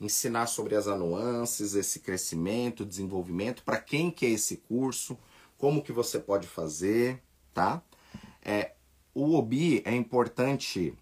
[0.01, 5.19] ensinar sobre as nuances, esse crescimento, desenvolvimento, para quem quer esse curso,
[5.59, 7.21] como que você pode fazer,
[7.53, 7.83] tá?
[8.49, 8.75] É,
[9.13, 10.95] o Obi é importante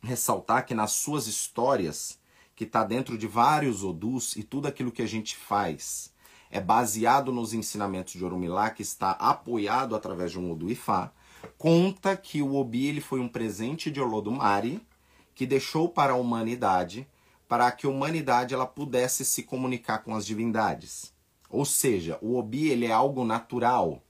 [0.00, 2.16] ressaltar que nas suas histórias,
[2.54, 6.14] que está dentro de vários Odus e tudo aquilo que a gente faz
[6.48, 11.10] é baseado nos ensinamentos de Orumilá, que está apoiado através de um Odu Ifá,
[11.58, 14.80] conta que o Obi ele foi um presente de Olodumare
[15.34, 17.04] que deixou para a humanidade
[17.48, 21.12] para que a humanidade ela pudesse se comunicar com as divindades.
[21.50, 24.05] Ou seja, o Obi ele é algo natural.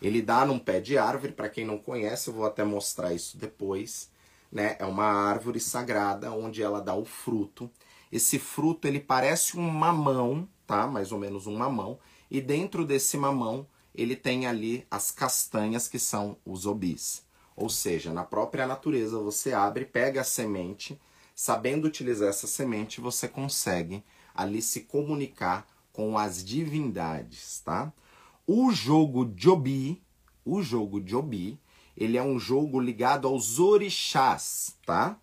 [0.00, 3.38] Ele dá num pé de árvore, para quem não conhece, eu vou até mostrar isso
[3.38, 4.10] depois,
[4.50, 4.76] né?
[4.78, 7.70] É uma árvore sagrada onde ela dá o fruto.
[8.12, 10.86] Esse fruto ele parece um mamão, tá?
[10.86, 11.98] Mais ou menos um mamão,
[12.30, 17.24] e dentro desse mamão ele tem ali as castanhas que são os obis.
[17.56, 21.00] Ou seja, na própria natureza você abre, pega a semente,
[21.34, 24.04] sabendo utilizar essa semente, você consegue
[24.34, 27.90] ali se comunicar com as divindades, tá?
[28.46, 30.00] O jogo Jobi,
[30.44, 31.60] o jogo Jobi,
[31.96, 35.18] ele é um jogo ligado aos orixás, tá?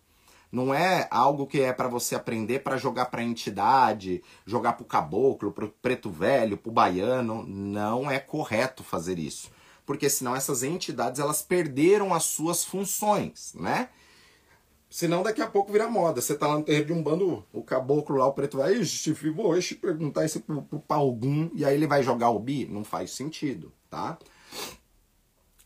[0.52, 5.52] Não é algo que é para você aprender para jogar para entidade, jogar pro caboclo,
[5.52, 7.44] pro preto velho, pro baiano.
[7.46, 9.50] Não é correto fazer isso,
[9.86, 13.88] porque senão essas entidades elas perderam as suas funções, né?
[14.94, 16.20] Senão daqui a pouco vira moda.
[16.20, 19.12] Você tá lá no terreiro de um bando, o caboclo lá, o preto vai, ixi,
[19.12, 22.64] vou ixi, perguntar isso pro, pro Palgum, e aí ele vai jogar o bi?
[22.70, 24.16] Não faz sentido, tá?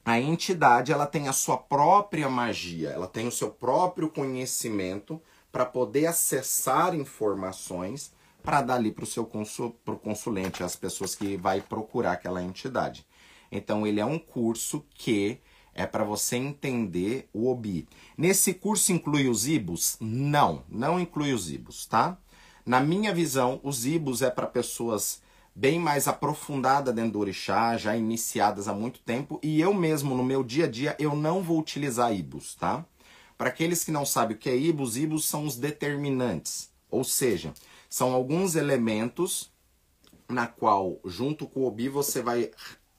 [0.03, 5.21] A entidade, ela tem a sua própria magia, ela tem o seu próprio conhecimento
[5.53, 11.15] para poder acessar informações para dar ali para o seu consul, pro consulente, as pessoas
[11.15, 13.07] que vai procurar aquela entidade.
[13.53, 15.39] Então ele é um curso que
[15.79, 17.87] é para você entender o OBI.
[18.17, 19.97] Nesse curso inclui os IBUs?
[20.01, 22.19] Não, não inclui os IBUs, tá?
[22.67, 25.23] Na minha visão, os IBUs é para pessoas
[25.55, 30.25] bem mais aprofundadas dentro do orixá, já iniciadas há muito tempo, e eu mesmo, no
[30.25, 32.85] meu dia a dia, eu não vou utilizar IBUs, tá?
[33.37, 37.55] Para aqueles que não sabem o que é IBUs, IBUs são os determinantes, ou seja,
[37.89, 39.53] são alguns elementos
[40.29, 42.51] na qual, junto com o OBI, você vai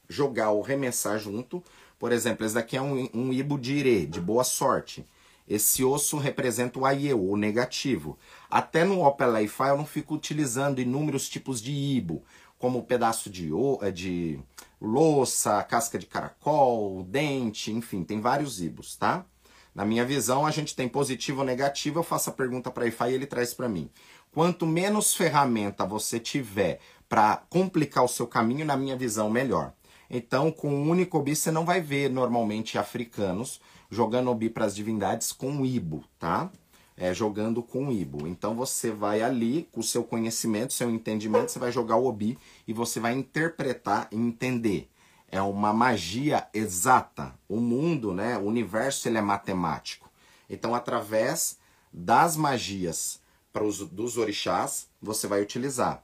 [0.08, 1.62] jogar ou remessar junto
[2.00, 5.06] por exemplo, esse daqui é um, um ibo de ire, de boa sorte.
[5.48, 8.18] Esse osso representa o aieu, o negativo.
[8.50, 12.24] Até no Opeleify eu não fico utilizando inúmeros tipos de ibo,
[12.58, 13.50] como pedaço de,
[13.82, 14.40] eh, de
[14.80, 19.26] louça, casca de caracol, dente, enfim, tem vários ibos, tá?
[19.74, 23.10] Na minha visão, a gente tem positivo ou negativo, eu faço a pergunta para IFA
[23.10, 23.90] e ele traz para mim.
[24.32, 29.74] Quanto menos ferramenta você tiver para complicar o seu caminho, na minha visão, melhor.
[30.10, 34.76] Então, com um único obi, você não vai ver normalmente africanos jogando obi para as
[34.76, 36.52] divindades com ibo, tá?
[36.98, 38.28] É, jogando com ibo.
[38.28, 42.38] Então, você vai ali, com o seu conhecimento, seu entendimento, você vai jogar o obi
[42.68, 44.90] e você vai interpretar e entender.
[45.32, 47.34] É uma magia exata.
[47.48, 50.10] O mundo, né, o universo, ele é matemático.
[50.50, 51.60] Então, através
[51.94, 53.22] das magias
[53.54, 56.04] para os, dos orixás, você vai utilizar.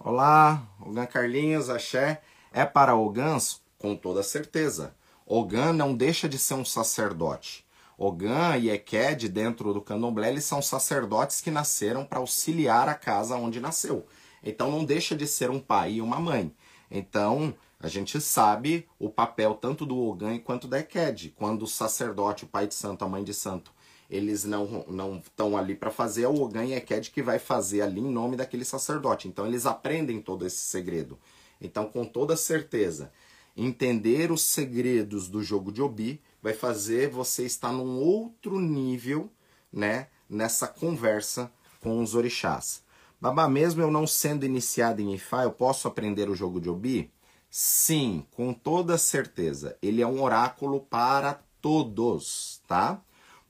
[0.00, 2.22] Olá, Ogan Carlinhos, axé.
[2.52, 3.60] É para Ogãs?
[3.76, 4.94] Com toda certeza.
[5.26, 7.66] Ogan não deixa de ser um sacerdote.
[7.98, 13.34] Ogan e Eked, dentro do candomblé, eles são sacerdotes que nasceram para auxiliar a casa
[13.34, 14.06] onde nasceu.
[14.40, 16.54] Então não deixa de ser um pai e uma mãe.
[16.88, 21.34] Então a gente sabe o papel tanto do Ogan quanto da Eked.
[21.36, 23.72] Quando o sacerdote, o pai de santo, a mãe de santo,
[24.08, 27.82] eles não não estão ali para fazer, é o Ogan e Eked que vai fazer
[27.82, 29.28] ali em nome daquele sacerdote.
[29.28, 31.18] Então eles aprendem todo esse segredo.
[31.60, 33.12] Então, com toda certeza,
[33.56, 39.30] entender os segredos do jogo de Obi vai fazer você estar num outro nível,
[39.72, 42.82] né, nessa conversa com os orixás.
[43.20, 47.10] Babá, mesmo eu não sendo iniciado em Ifá, eu posso aprender o jogo de Obi?
[47.50, 49.76] Sim, com toda certeza.
[49.82, 53.02] Ele é um oráculo para todos, tá?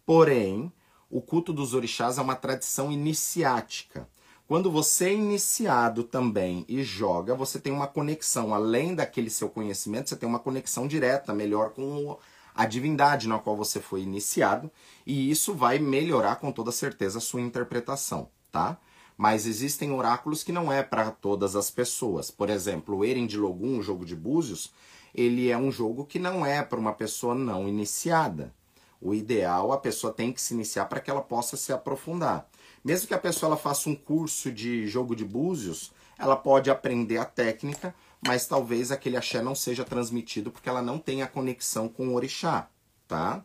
[0.08, 0.72] Porém,
[1.10, 4.08] o culto dos orixás é uma tradição iniciática.
[4.46, 10.08] Quando você é iniciado também e joga, você tem uma conexão, além daquele seu conhecimento,
[10.08, 12.16] você tem uma conexão direta, melhor com
[12.54, 14.70] a divindade na qual você foi iniciado,
[15.06, 18.78] e isso vai melhorar com toda certeza a sua interpretação, tá?
[19.14, 22.30] Mas existem oráculos que não é para todas as pessoas.
[22.30, 24.72] Por exemplo, o Eren de Logum, o jogo de búzios,
[25.14, 28.56] ele é um jogo que não é para uma pessoa não iniciada.
[29.00, 32.48] O ideal, a pessoa tem que se iniciar para que ela possa se aprofundar.
[32.84, 37.24] Mesmo que a pessoa faça um curso de jogo de búzios, ela pode aprender a
[37.24, 37.94] técnica,
[38.26, 42.14] mas talvez aquele axé não seja transmitido porque ela não tem a conexão com o
[42.14, 42.68] orixá,
[43.06, 43.44] tá?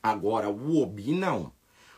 [0.00, 1.52] Agora, o obi não.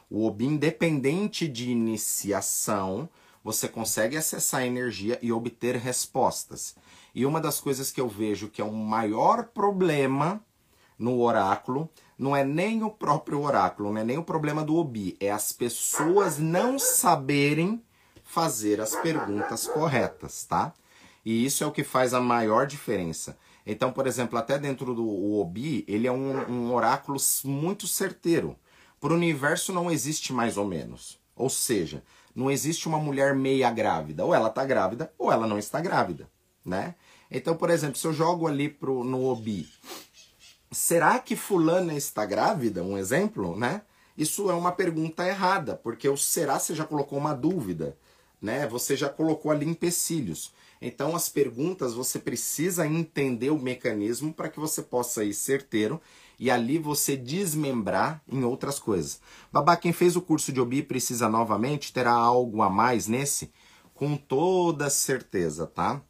[0.08, 3.08] O obi, independente de iniciação,
[3.44, 6.74] você consegue acessar a energia e obter respostas.
[7.14, 10.42] E uma das coisas que eu vejo que é o maior problema
[10.98, 11.88] no oráculo
[12.20, 15.52] não é nem o próprio oráculo, não é nem o problema do Obi, é as
[15.52, 17.82] pessoas não saberem
[18.22, 20.74] fazer as perguntas corretas, tá?
[21.24, 23.38] E isso é o que faz a maior diferença.
[23.64, 28.54] Então, por exemplo, até dentro do Obi, ele é um, um oráculo muito certeiro.
[29.00, 31.18] Para o universo não existe mais ou menos.
[31.34, 32.02] Ou seja,
[32.34, 34.26] não existe uma mulher meia grávida.
[34.26, 36.28] Ou ela está grávida ou ela não está grávida,
[36.62, 36.96] né?
[37.30, 39.66] Então, por exemplo, se eu jogo ali pro, no Obi,
[40.70, 42.82] será que fulana está grávida?
[42.82, 43.82] Um exemplo, né?
[44.16, 47.96] Isso é uma pergunta errada, porque o será você já colocou uma dúvida,
[48.40, 48.66] né?
[48.66, 50.52] Você já colocou ali empecilhos.
[50.80, 56.00] Então, as perguntas você precisa entender o mecanismo para que você possa ir certeiro
[56.38, 59.20] e ali você desmembrar em outras coisas.
[59.52, 63.52] Babá, quem fez o curso de Obi precisa novamente, terá algo a mais nesse?
[63.92, 66.02] Com toda certeza, tá?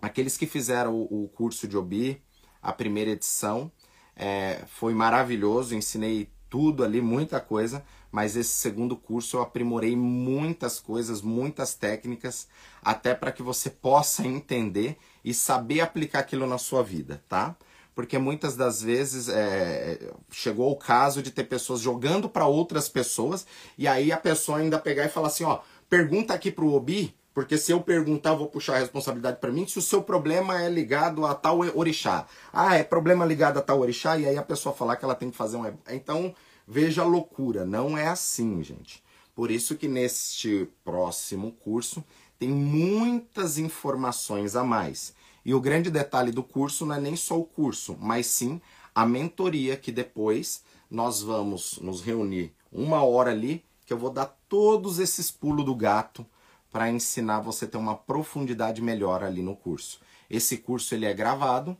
[0.00, 2.22] Aqueles que fizeram o curso de Obi,
[2.60, 3.72] a primeira edição,
[4.16, 10.78] é, foi maravilhoso, ensinei tudo ali, muita coisa, mas esse segundo curso eu aprimorei muitas
[10.78, 12.46] coisas, muitas técnicas,
[12.82, 17.56] até para que você possa entender e saber aplicar aquilo na sua vida, tá?
[17.94, 23.46] Porque muitas das vezes é, chegou o caso de ter pessoas jogando para outras pessoas
[23.78, 27.56] e aí a pessoa ainda pegar e falar assim, ó, pergunta aqui pro Obi, porque
[27.56, 30.68] se eu perguntar, eu vou puxar a responsabilidade para mim, se o seu problema é
[30.68, 32.26] ligado a tal orixá.
[32.52, 35.30] Ah, é problema ligado a tal orixá, e aí a pessoa falar que ela tem
[35.30, 35.72] que fazer um.
[35.88, 36.34] Então,
[36.66, 39.02] Veja a loucura, não é assim, gente.
[39.34, 42.04] Por isso que neste próximo curso
[42.38, 45.14] tem muitas informações a mais.
[45.44, 48.60] E o grande detalhe do curso não é nem só o curso, mas sim
[48.94, 54.38] a mentoria que depois nós vamos nos reunir uma hora ali, que eu vou dar
[54.48, 56.24] todos esses pulos do gato
[56.72, 60.00] para ensinar você a ter uma profundidade melhor ali no curso.
[60.28, 61.76] Esse curso ele é gravado,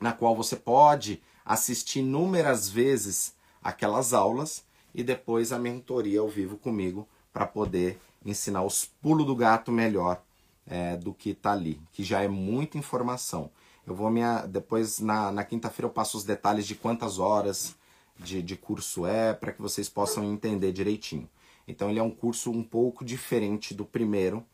[0.00, 6.56] na qual você pode assistir inúmeras vezes aquelas aulas e depois a mentoria ao vivo
[6.56, 10.20] comigo para poder ensinar os pulos do gato melhor
[10.66, 13.50] é, do que está ali, que já é muita informação.
[13.86, 17.76] Eu vou minha depois na, na quinta-feira eu passo os detalhes de quantas horas
[18.18, 21.28] de, de curso é para que vocês possam entender direitinho.
[21.66, 24.44] Então ele é um curso um pouco diferente do primeiro,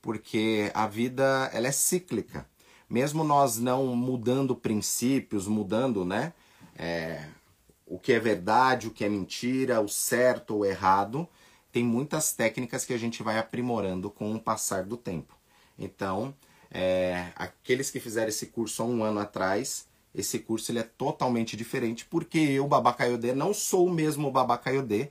[0.00, 2.46] porque a vida ela é cíclica.
[2.88, 6.32] Mesmo nós não mudando princípios, mudando, né,
[6.76, 7.24] é,
[7.86, 11.28] o que é verdade, o que é mentira, o certo ou errado,
[11.72, 15.36] tem muitas técnicas que a gente vai aprimorando com o passar do tempo.
[15.78, 16.34] Então,
[16.70, 21.56] é, aqueles que fizeram esse curso há um ano atrás, esse curso ele é totalmente
[21.56, 25.10] diferente, porque eu, Babacaiodê, não sou o mesmo Babacaiodê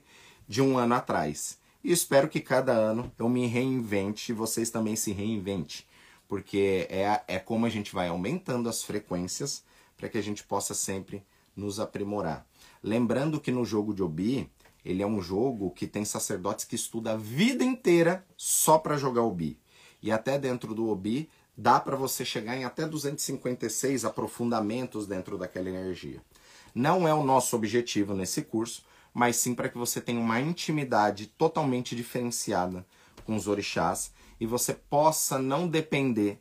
[0.50, 1.60] de um ano atrás.
[1.84, 5.84] E espero que cada ano eu me reinvente e vocês também se reinventem,
[6.26, 9.62] porque é, é como a gente vai aumentando as frequências
[9.96, 11.22] para que a gente possa sempre
[11.54, 12.44] nos aprimorar.
[12.82, 14.50] Lembrando que no jogo de Obi,
[14.84, 19.22] ele é um jogo que tem sacerdotes que estudam a vida inteira só para jogar
[19.22, 19.56] Obi.
[20.02, 25.68] E até dentro do Obi, dá para você chegar em até 256 aprofundamentos dentro daquela
[25.68, 26.20] energia.
[26.74, 28.82] Não é o nosso objetivo nesse curso,
[29.12, 32.86] mas sim para que você tenha uma intimidade totalmente diferenciada
[33.24, 36.40] com os orixás e você possa não depender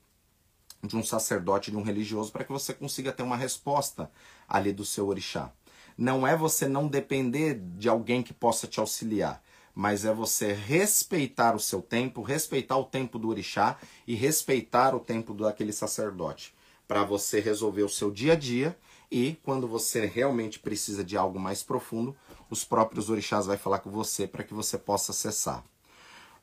[0.84, 4.09] de um sacerdote, de um religioso, para que você consiga ter uma resposta
[4.47, 5.51] ali do seu orixá.
[5.97, 9.43] Não é você não depender de alguém que possa te auxiliar,
[9.76, 14.99] mas é você respeitar o seu tempo, respeitar o tempo do orixá e respeitar o
[14.99, 16.55] tempo daquele sacerdote,
[16.88, 18.78] para você resolver o seu dia a dia
[19.11, 22.15] e quando você realmente precisa de algo mais profundo,
[22.49, 25.63] os próprios orixás vai falar com você para que você possa acessar.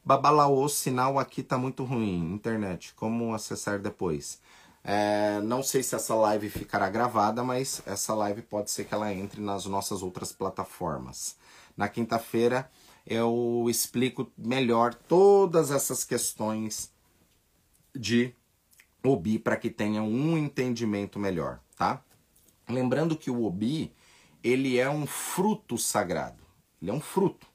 [0.04, 4.40] Babalaô, sinal aqui tá muito ruim, internet, como acessar depois?
[4.84, 9.12] É, não sei se essa live ficará gravada, mas essa live pode ser que ela
[9.12, 11.36] entre nas nossas outras plataformas.
[11.76, 12.70] Na quinta-feira
[13.04, 16.92] eu explico melhor todas essas questões
[17.94, 18.32] de
[19.04, 22.02] Obi para que tenham um entendimento melhor, tá?
[22.68, 23.92] Lembrando que o Obi,
[24.47, 26.44] ele é um fruto sagrado.
[26.80, 27.49] Ele é um fruto.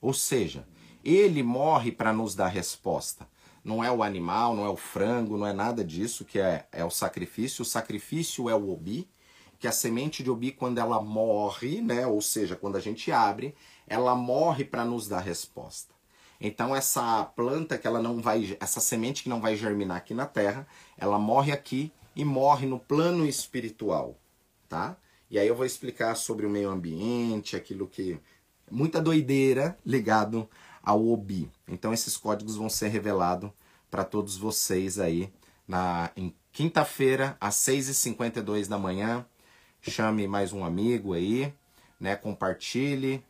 [0.00, 0.66] Ou seja,
[1.04, 3.28] ele morre para nos dar resposta.
[3.62, 6.82] Não é o animal, não é o frango, não é nada disso que é, é
[6.82, 7.60] o sacrifício.
[7.60, 9.10] O sacrifício é o obi,
[9.58, 13.54] que a semente de obi, quando ela morre, né, ou seja, quando a gente abre,
[13.86, 15.92] ela morre para nos dar resposta.
[16.40, 20.24] Então essa planta que ela não vai, essa semente que não vai germinar aqui na
[20.24, 24.16] terra, ela morre aqui e morre no plano espiritual,
[24.66, 24.96] tá?
[25.30, 28.18] E aí eu vou explicar sobre o meio ambiente, aquilo que
[28.70, 30.48] muita doideira ligado
[30.82, 31.50] ao OBI.
[31.66, 33.50] Então esses códigos vão ser revelados
[33.90, 35.32] para todos vocês aí
[35.66, 39.24] na em quinta-feira às 6h52 da manhã.
[39.80, 41.52] Chame mais um amigo aí,
[42.00, 42.16] né?
[42.16, 43.22] Compartilhe,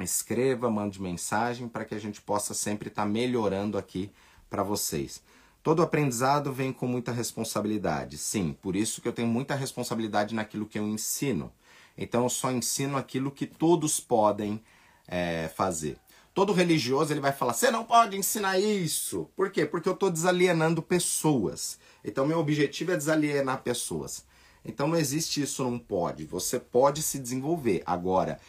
[0.00, 4.10] escreva, mande mensagem para que a gente possa sempre estar tá melhorando aqui
[4.50, 5.22] para vocês.
[5.62, 8.18] Todo aprendizado vem com muita responsabilidade.
[8.18, 11.52] Sim, por isso que eu tenho muita responsabilidade naquilo que eu ensino.
[11.96, 14.62] Então eu só ensino aquilo que todos podem
[15.06, 15.98] é, fazer.
[16.34, 19.28] Todo religioso ele vai falar: você não pode ensinar isso.
[19.36, 19.66] Por quê?
[19.66, 21.78] Porque eu estou desalienando pessoas.
[22.04, 24.24] Então, meu objetivo é desalienar pessoas.
[24.64, 26.24] Então, não existe isso, não pode.
[26.24, 27.82] Você pode se desenvolver.
[27.84, 28.40] Agora,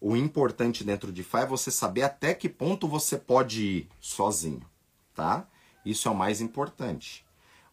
[0.00, 4.62] o importante dentro de Fá é você saber até que ponto você pode ir sozinho,
[5.14, 5.46] tá?
[5.88, 7.24] Isso é o mais importante.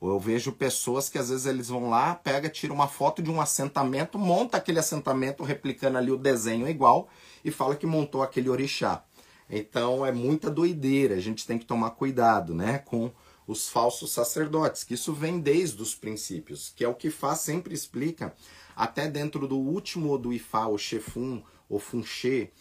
[0.01, 3.41] Eu vejo pessoas que às vezes eles vão lá, pega, tira uma foto de um
[3.41, 7.09] assentamento, monta aquele assentamento replicando ali o desenho igual
[7.43, 9.03] e fala que montou aquele orixá.
[9.49, 13.11] Então é muita doideira, a gente tem que tomar cuidado, né, com
[13.47, 17.73] os falsos sacerdotes, que isso vem desde os princípios, que é o que Fá sempre
[17.73, 18.33] explica,
[18.75, 22.51] até dentro do último do Ifá, o Xefun, o Funxê,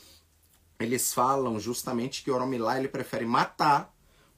[0.79, 3.94] eles falam justamente que Oromilá ele prefere matar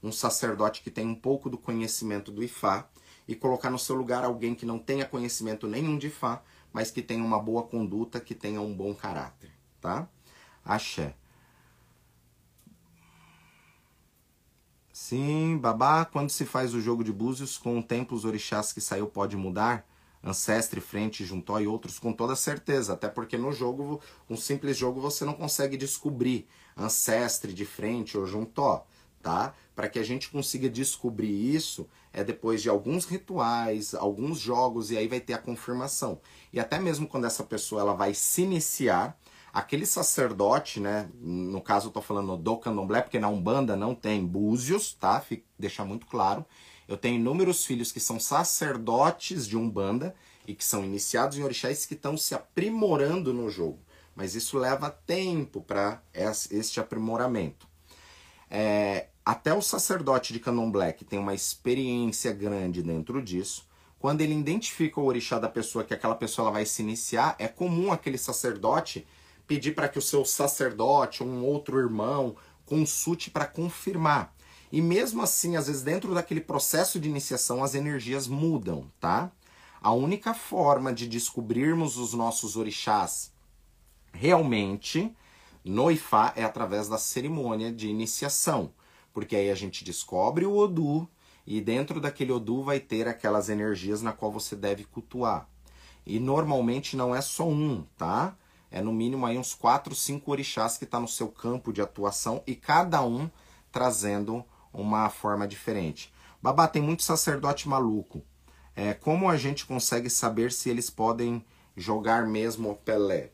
[0.06, 2.88] um sacerdote que tem um pouco do conhecimento do Ifá
[3.26, 6.42] e colocar no seu lugar alguém que não tenha conhecimento nenhum de Ifá,
[6.72, 9.50] mas que tenha uma boa conduta, que tenha um bom caráter,
[9.80, 10.08] tá?
[10.64, 11.16] Axé.
[14.92, 18.80] Sim, babá, quando se faz o jogo de búzios, com o tempo os orixás que
[18.80, 19.86] saiu pode mudar?
[20.22, 22.94] Ancestre, Frente, Juntó e outros, com toda certeza.
[22.94, 28.26] Até porque no jogo, um simples jogo, você não consegue descobrir Ancestre de Frente ou
[28.26, 28.86] Juntó,
[29.26, 29.56] tá?
[29.74, 34.96] Para que a gente consiga descobrir isso, é depois de alguns rituais, alguns jogos, e
[34.96, 36.20] aí vai ter a confirmação.
[36.52, 39.18] E até mesmo quando essa pessoa ela vai se iniciar,
[39.52, 41.10] aquele sacerdote, né?
[41.20, 45.20] No caso eu tô falando do candomblé, porque na Umbanda não tem búzios, tá?
[45.20, 46.46] Fica, deixar muito claro.
[46.86, 50.14] Eu tenho inúmeros filhos que são sacerdotes de Umbanda
[50.46, 53.80] e que são iniciados em orixás que estão se aprimorando no jogo.
[54.14, 57.66] Mas isso leva tempo para este aprimoramento.
[58.48, 63.66] É, até o sacerdote de candomblé, que tem uma experiência grande dentro disso,
[63.98, 67.48] quando ele identifica o orixá da pessoa que aquela pessoa ela vai se iniciar, é
[67.48, 69.04] comum aquele sacerdote
[69.44, 74.32] pedir para que o seu sacerdote ou um outro irmão consulte para confirmar.
[74.70, 79.32] E mesmo assim, às vezes dentro daquele processo de iniciação as energias mudam, tá?
[79.80, 83.32] A única forma de descobrirmos os nossos orixás
[84.12, 85.12] realmente
[85.64, 88.70] no Ifá é através da cerimônia de iniciação,
[89.16, 91.08] porque aí a gente descobre o Odu
[91.46, 95.48] e dentro daquele Odu vai ter aquelas energias na qual você deve cultuar.
[96.04, 98.36] E normalmente não é só um, tá?
[98.70, 102.42] é no mínimo aí uns 4, 5 orixás que está no seu campo de atuação
[102.46, 103.30] e cada um
[103.72, 106.12] trazendo uma forma diferente.
[106.42, 108.22] Babá, tem muito sacerdote maluco.
[108.74, 111.42] É, como a gente consegue saber se eles podem
[111.74, 113.30] jogar mesmo o Pelé?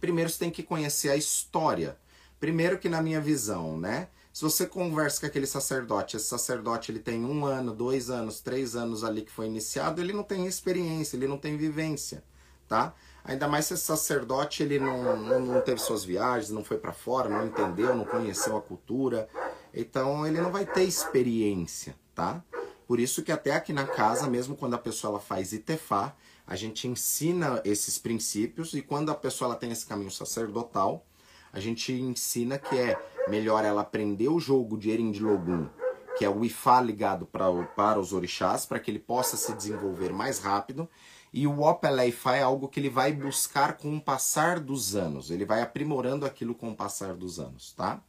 [0.00, 1.96] Primeiro você tem que conhecer a história.
[2.40, 4.08] Primeiro que na minha visão, né?
[4.36, 8.76] Se você conversa com aquele sacerdote, esse sacerdote ele tem um ano, dois anos, três
[8.76, 12.22] anos ali que foi iniciado, ele não tem experiência, ele não tem vivência,
[12.68, 12.92] tá?
[13.24, 16.92] Ainda mais se esse sacerdote ele não, não, não teve suas viagens, não foi para
[16.92, 19.26] fora, não entendeu, não conheceu a cultura.
[19.72, 22.44] Então ele não vai ter experiência, tá?
[22.86, 26.14] Por isso que até aqui na casa, mesmo quando a pessoa ela faz Itefá,
[26.46, 31.06] a gente ensina esses princípios e quando a pessoa ela tem esse caminho sacerdotal,
[31.54, 35.68] a gente ensina que é melhor ela aprender o jogo de Erindilogum,
[36.16, 37.46] que é o Ifá ligado pra,
[37.76, 40.88] para os orixás, para que ele possa se desenvolver mais rápido
[41.36, 45.30] e o Opeleifá é algo que ele vai buscar com o passar dos anos.
[45.30, 48.00] Ele vai aprimorando aquilo com o passar dos anos, tá?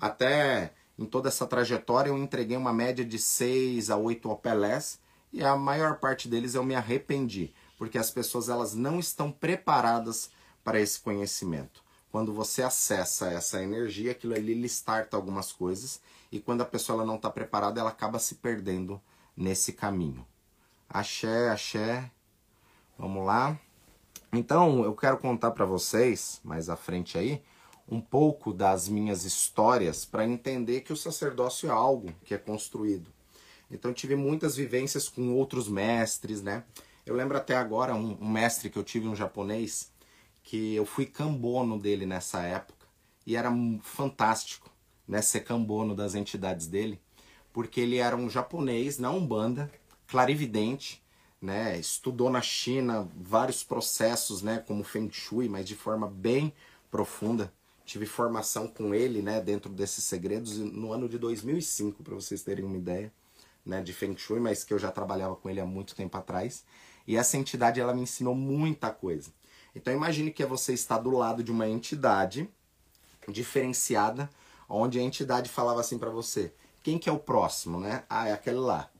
[0.00, 5.00] Até em toda essa trajetória eu entreguei uma média de 6 a 8 Opelés
[5.32, 10.30] e a maior parte deles eu me arrependi, porque as pessoas elas não estão preparadas
[10.62, 11.82] para esse conhecimento.
[12.10, 16.00] Quando você acessa essa energia, aquilo ali lhe starta algumas coisas
[16.30, 19.00] e quando a pessoa ela não está preparada, ela acaba se perdendo
[19.36, 20.26] nesse caminho.
[20.88, 22.10] Axé, axé,
[23.00, 23.58] Vamos lá.
[24.30, 27.42] Então, eu quero contar para vocês, mais à frente aí,
[27.88, 33.10] um pouco das minhas histórias para entender que o sacerdócio é algo que é construído.
[33.70, 36.62] Então, tive muitas vivências com outros mestres, né?
[37.06, 39.90] Eu lembro até agora um, um mestre que eu tive, um japonês,
[40.50, 42.84] que eu fui cambono dele nessa época
[43.24, 44.68] e era fantástico,
[45.06, 47.00] né, ser cambono das entidades dele,
[47.52, 49.70] porque ele era um japonês na Umbanda,
[50.08, 51.00] clarividente,
[51.40, 56.52] né, estudou na China vários processos, né, como Feng Shui, mas de forma bem
[56.90, 57.52] profunda.
[57.84, 62.64] Tive formação com ele, né, dentro desses segredos no ano de 2005, para vocês terem
[62.64, 63.12] uma ideia,
[63.64, 66.64] né, de Feng Shui, mas que eu já trabalhava com ele há muito tempo atrás.
[67.06, 69.30] E essa entidade ela me ensinou muita coisa.
[69.74, 72.48] Então imagine que você está do lado de uma entidade
[73.28, 74.28] diferenciada,
[74.68, 76.52] onde a entidade falava assim para você:
[76.82, 78.04] quem que é o próximo, né?
[78.08, 78.90] Ah, é aquele lá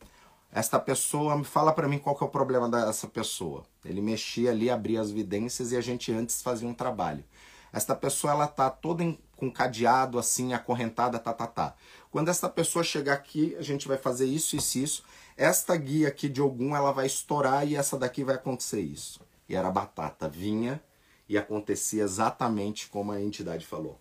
[0.52, 3.64] esta pessoa me fala para mim qual que é o problema dessa pessoa.
[3.84, 7.24] Ele mexia ali, abria as vidências e a gente antes fazia um trabalho.
[7.72, 11.74] Esta pessoa ela tá toda em, com cadeado assim, acorrentada, tá, tá, tá.
[12.10, 15.04] Quando esta pessoa chegar aqui, a gente vai fazer isso, isso, isso.
[15.36, 19.20] Esta guia aqui de algum ela vai estourar e essa daqui vai acontecer isso.
[19.50, 20.80] E era batata, vinha
[21.28, 24.00] e acontecia exatamente como a entidade falou.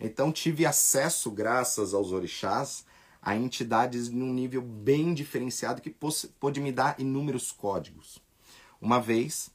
[0.00, 2.84] Então tive acesso, graças aos orixás,
[3.22, 5.94] a entidades num nível bem diferenciado que
[6.40, 8.20] pôde me dar inúmeros códigos.
[8.80, 9.50] Uma vez,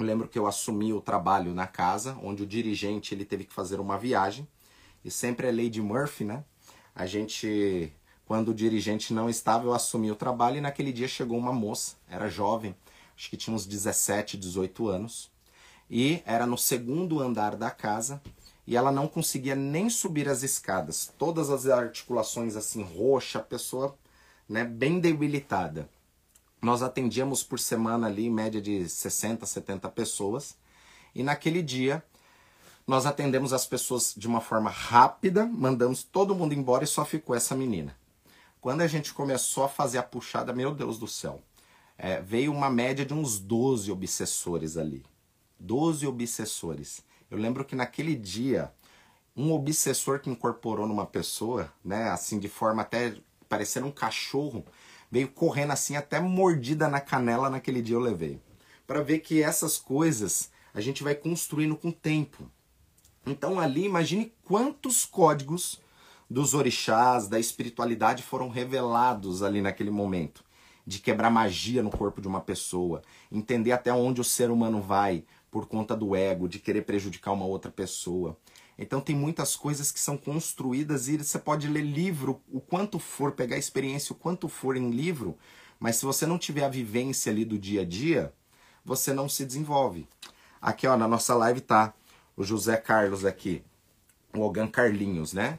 [0.00, 3.78] lembro que eu assumi o trabalho na casa, onde o dirigente ele teve que fazer
[3.78, 4.48] uma viagem,
[5.04, 6.44] e sempre é de Murphy, né?
[6.94, 7.92] A gente,
[8.24, 11.96] quando o dirigente não estava, eu assumi o trabalho, e naquele dia chegou uma moça,
[12.08, 12.74] era jovem,
[13.22, 15.30] acho que tinha uns 17, 18 anos,
[15.88, 18.20] e era no segundo andar da casa,
[18.66, 21.12] e ela não conseguia nem subir as escadas.
[21.16, 23.96] Todas as articulações assim roxa, a pessoa,
[24.48, 25.88] né, bem debilitada.
[26.60, 30.56] Nós atendíamos por semana ali em média de 60, 70 pessoas.
[31.14, 32.02] E naquele dia
[32.84, 37.36] nós atendemos as pessoas de uma forma rápida, mandamos todo mundo embora e só ficou
[37.36, 37.96] essa menina.
[38.60, 41.40] Quando a gente começou a fazer a puxada, meu Deus do céu,
[42.02, 45.04] é, veio uma média de uns 12 obsessores ali.
[45.60, 47.00] 12 obsessores.
[47.30, 48.74] Eu lembro que naquele dia,
[49.36, 53.14] um obsessor que incorporou numa pessoa, né, assim de forma até
[53.48, 54.64] parecendo um cachorro,
[55.12, 58.40] veio correndo assim até mordida na canela naquele dia eu levei.
[58.84, 62.50] Para ver que essas coisas a gente vai construindo com o tempo.
[63.24, 65.80] Então ali, imagine quantos códigos
[66.28, 70.42] dos orixás, da espiritualidade foram revelados ali naquele momento.
[70.86, 75.24] De quebrar magia no corpo de uma pessoa, entender até onde o ser humano vai,
[75.50, 78.36] por conta do ego, de querer prejudicar uma outra pessoa.
[78.78, 83.32] Então tem muitas coisas que são construídas e você pode ler livro o quanto for,
[83.32, 85.36] pegar experiência o quanto for em livro,
[85.78, 88.32] mas se você não tiver a vivência ali do dia a dia,
[88.84, 90.08] você não se desenvolve.
[90.60, 91.92] Aqui ó, na nossa live tá
[92.36, 93.62] o José Carlos aqui,
[94.34, 95.58] o Ogan Carlinhos, né?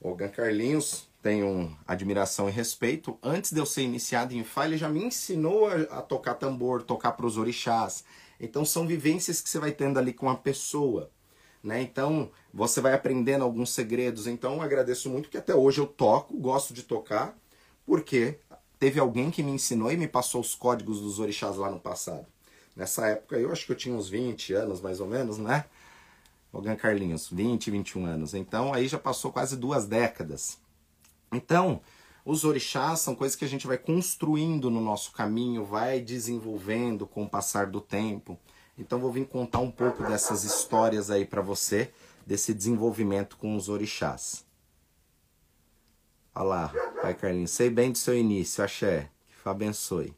[0.00, 1.08] Ogan Carlinhos
[1.42, 3.18] um admiração e respeito.
[3.22, 7.12] Antes de eu ser iniciado em Fá, ele já me ensinou a, tocar tambor, tocar
[7.12, 8.04] para os orixás.
[8.40, 11.10] Então são vivências que você vai tendo ali com a pessoa.
[11.62, 11.82] Né?
[11.82, 14.26] Então você vai aprendendo alguns segredos.
[14.26, 17.36] Então agradeço muito que até hoje eu toco, gosto de tocar,
[17.84, 18.38] porque
[18.78, 22.26] teve alguém que me ensinou e me passou os códigos dos orixás lá no passado.
[22.76, 25.64] Nessa época eu acho que eu tinha uns 20 anos mais ou menos, né?
[26.52, 28.34] Ogan Carlinhos, 20, 21 anos.
[28.34, 30.58] Então aí já passou quase duas décadas.
[31.32, 31.80] Então,
[32.24, 37.24] os orixás são coisas que a gente vai construindo no nosso caminho, vai desenvolvendo com
[37.24, 38.38] o passar do tempo.
[38.76, 41.90] Então vou vir contar um pouco dessas histórias aí para você,
[42.26, 44.44] desse desenvolvimento com os orixás.
[46.34, 46.68] Olha lá,
[47.02, 49.10] Pai Carlinhos, sei bem do seu início, axé,
[49.42, 50.14] que abençoe.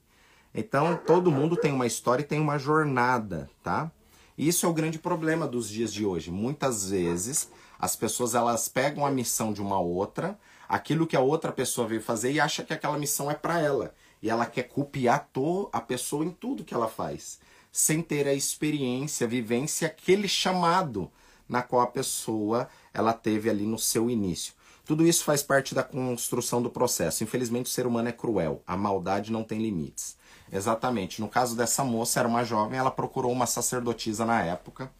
[0.52, 3.90] Então, todo mundo tem uma história e tem uma jornada, tá?
[4.36, 6.30] E isso é o grande problema dos dias de hoje.
[6.30, 7.48] Muitas vezes,
[7.78, 10.38] as pessoas elas pegam a missão de uma outra,
[10.70, 13.92] aquilo que a outra pessoa veio fazer e acha que aquela missão é para ela.
[14.22, 15.28] E ela quer copiar
[15.72, 17.40] a pessoa em tudo que ela faz,
[17.72, 21.10] sem ter a experiência, a vivência, aquele chamado
[21.48, 24.54] na qual a pessoa ela teve ali no seu início.
[24.84, 27.24] Tudo isso faz parte da construção do processo.
[27.24, 30.16] Infelizmente, o ser humano é cruel, a maldade não tem limites.
[30.52, 31.20] Exatamente.
[31.20, 34.92] No caso dessa moça, era uma jovem, ela procurou uma sacerdotisa na época,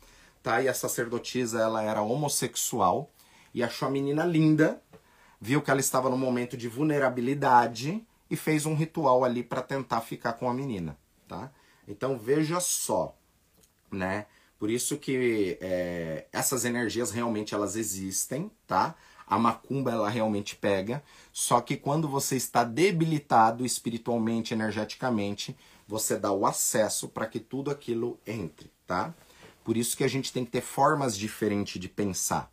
[0.42, 0.60] tá?
[0.60, 3.08] E a sacerdotisa, ela era homossexual
[3.54, 4.82] e achou a menina linda,
[5.40, 10.02] viu que ela estava no momento de vulnerabilidade e fez um ritual ali para tentar
[10.02, 11.50] ficar com a menina, tá?
[11.88, 13.16] Então veja só,
[13.90, 14.26] né?
[14.58, 18.94] Por isso que é, essas energias realmente elas existem, tá?
[19.26, 26.30] A macumba ela realmente pega, só que quando você está debilitado espiritualmente, energeticamente, você dá
[26.32, 29.14] o acesso para que tudo aquilo entre, tá?
[29.64, 32.52] Por isso que a gente tem que ter formas diferentes de pensar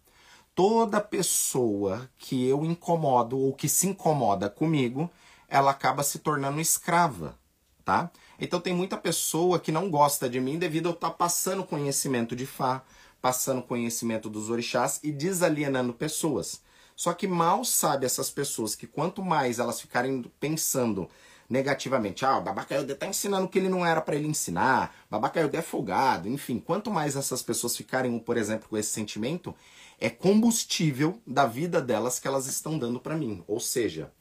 [0.57, 5.07] toda pessoa que eu incomodo ou que se incomoda comigo,
[5.47, 7.37] ela acaba se tornando escrava,
[7.85, 8.09] tá?
[8.39, 11.63] Então tem muita pessoa que não gosta de mim devido a eu estar tá passando
[11.63, 12.81] conhecimento de Fá,
[13.21, 16.59] passando conhecimento dos orixás e desalienando pessoas.
[16.95, 21.07] Só que mal sabe essas pessoas que quanto mais elas ficarem pensando
[21.49, 25.39] negativamente, ah, o Babaca Yodé tá ensinando que ele não era para ele ensinar, Babaca
[25.39, 29.55] Yodé é folgado, enfim, quanto mais essas pessoas ficarem, por exemplo, com esse sentimento,
[29.99, 33.43] é combustível da vida delas que elas estão dando para mim.
[33.47, 34.11] Ou seja,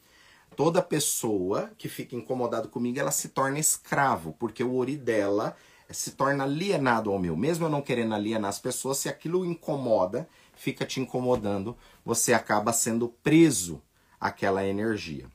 [0.56, 5.56] toda pessoa que fica incomodado comigo, ela se torna escravo, porque o ori dela
[5.90, 7.36] se torna alienado ao meu.
[7.36, 12.72] Mesmo eu não querendo alienar as pessoas, se aquilo incomoda, fica te incomodando, você acaba
[12.72, 13.82] sendo preso
[14.18, 15.26] àquela energia.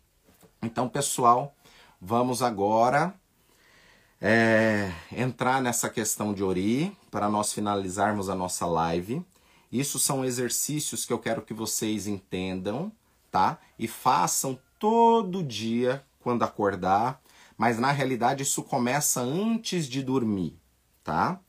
[0.61, 1.55] Então, pessoal,
[1.99, 3.13] vamos agora
[4.19, 9.25] é, entrar nessa questão de ori para nós finalizarmos a nossa live.
[9.71, 12.91] Isso são exercícios que eu quero que vocês entendam,
[13.31, 13.59] tá?
[13.79, 17.21] E façam todo dia quando acordar,
[17.57, 20.57] mas na realidade isso começa antes de dormir,
[21.03, 21.39] tá?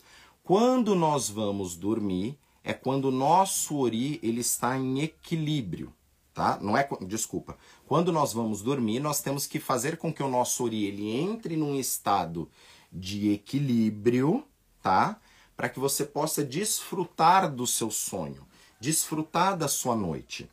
[0.45, 5.93] Quando nós vamos dormir é quando o nosso ori ele está em equilíbrio,
[6.33, 6.59] tá?
[6.61, 7.57] Não é, desculpa.
[7.87, 11.57] Quando nós vamos dormir, nós temos que fazer com que o nosso ori ele entre
[11.57, 12.49] num estado
[12.93, 14.45] de equilíbrio,
[14.81, 15.21] tá?
[15.63, 18.45] Para que você possa desfrutar do seu sonho,
[18.81, 20.51] desfrutar da sua noite.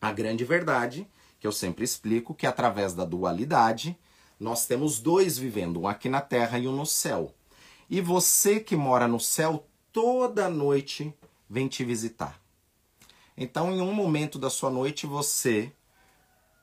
[0.00, 1.06] A grande verdade,
[1.38, 3.94] que eu sempre explico, que através da dualidade,
[4.40, 7.34] nós temos dois vivendo, um aqui na terra e um no céu.
[7.90, 11.12] E você que mora no céu, toda noite
[11.46, 12.40] vem te visitar.
[13.36, 15.70] Então, em um momento da sua noite, você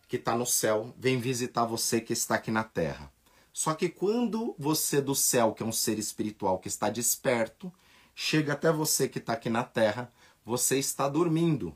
[0.08, 3.14] que está no céu vem visitar você que está aqui na terra.
[3.56, 7.72] Só que quando você do céu, que é um ser espiritual que está desperto,
[8.14, 10.12] chega até você que está aqui na terra,
[10.44, 11.74] você está dormindo.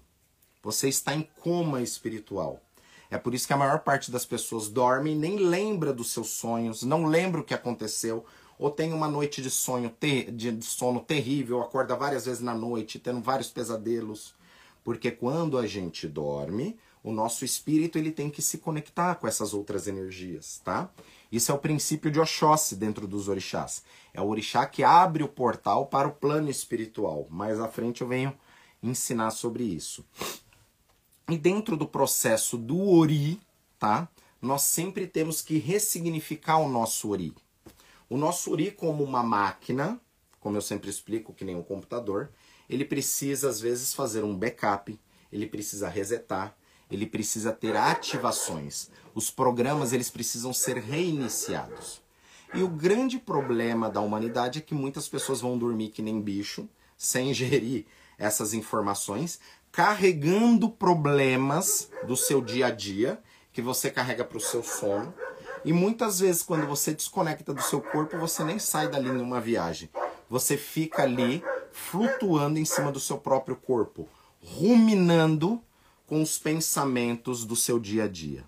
[0.61, 2.61] Você está em coma espiritual.
[3.09, 6.31] É por isso que a maior parte das pessoas dorme e nem lembra dos seus
[6.31, 8.25] sonhos, não lembra o que aconteceu,
[8.57, 9.89] ou tem uma noite de sonho
[10.33, 14.35] de sono terrível, acorda várias vezes na noite, tendo vários pesadelos.
[14.83, 19.53] Porque quando a gente dorme, o nosso espírito ele tem que se conectar com essas
[19.53, 20.91] outras energias, tá?
[21.31, 23.83] Isso é o princípio de Oxóssi dentro dos orixás.
[24.13, 27.27] É o orixá que abre o portal para o plano espiritual.
[27.29, 28.35] Mais à frente eu venho
[28.81, 30.05] ensinar sobre isso.
[31.29, 33.39] E dentro do processo do ori,
[33.77, 34.09] tá?
[34.41, 37.35] Nós sempre temos que ressignificar o nosso ori.
[38.09, 39.99] O nosso ori como uma máquina,
[40.39, 42.31] como eu sempre explico, que nem um computador,
[42.67, 44.99] ele precisa às vezes fazer um backup,
[45.31, 46.55] ele precisa resetar,
[46.89, 48.89] ele precisa ter ativações.
[49.13, 52.01] Os programas eles precisam ser reiniciados.
[52.53, 56.67] E o grande problema da humanidade é que muitas pessoas vão dormir que nem bicho,
[56.97, 57.85] sem gerir
[58.17, 59.39] essas informações,
[59.71, 63.21] carregando problemas do seu dia a dia
[63.53, 65.13] que você carrega para o seu sono.
[65.63, 69.89] E muitas vezes, quando você desconecta do seu corpo, você nem sai dali numa viagem.
[70.29, 74.07] Você fica ali flutuando em cima do seu próprio corpo,
[74.41, 75.61] ruminando
[76.09, 78.43] com os pensamentos do seu dia a dia.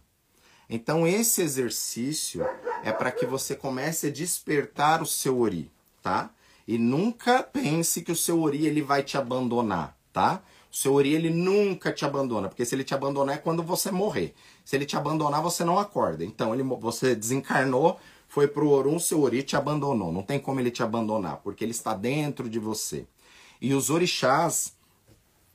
[0.68, 2.44] Então esse exercício
[2.84, 6.32] é para que você comece a despertar o seu ori, tá?
[6.68, 10.42] E nunca pense que o seu ori ele vai te abandonar, tá?
[10.72, 13.92] O seu ori ele nunca te abandona, porque se ele te abandonar é quando você
[13.92, 14.34] morrer.
[14.66, 16.24] Se ele te abandonar, você não acorda.
[16.26, 20.12] Então ele você desencarnou, foi pro Orum, seu ori te abandonou.
[20.12, 23.06] Não tem como ele te abandonar, porque ele está dentro de você.
[23.60, 24.74] E os orixás,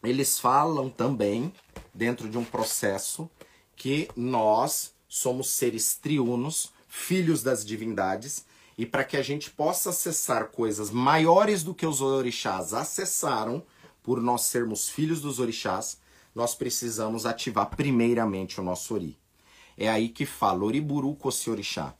[0.04, 1.52] eles falam também
[1.94, 3.28] dentro de um processo
[3.74, 8.44] que nós somos seres triunos, filhos das divindades,
[8.78, 13.62] e para que a gente possa acessar coisas maiores do que os orixás acessaram,
[14.02, 15.98] por nós sermos filhos dos orixás,
[16.34, 19.18] nós precisamos ativar primeiramente o nosso ori.
[19.76, 21.94] É aí que fala oriburu kosi orixá.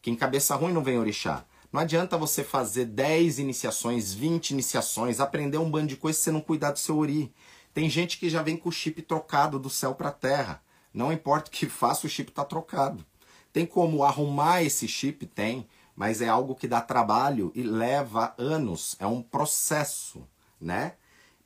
[0.00, 1.44] Que em cabeça ruim não vem orixá.
[1.72, 6.32] Não adianta você fazer 10 iniciações, 20 iniciações, aprender um bando de coisas se você
[6.32, 7.32] não cuidar do seu ori.
[7.72, 10.62] Tem gente que já vem com o chip trocado do céu para a terra.
[10.92, 13.04] Não importa o que faça, o chip está trocado.
[13.52, 15.26] Tem como arrumar esse chip?
[15.26, 18.96] Tem, mas é algo que dá trabalho e leva anos.
[18.98, 20.26] É um processo,
[20.60, 20.94] né?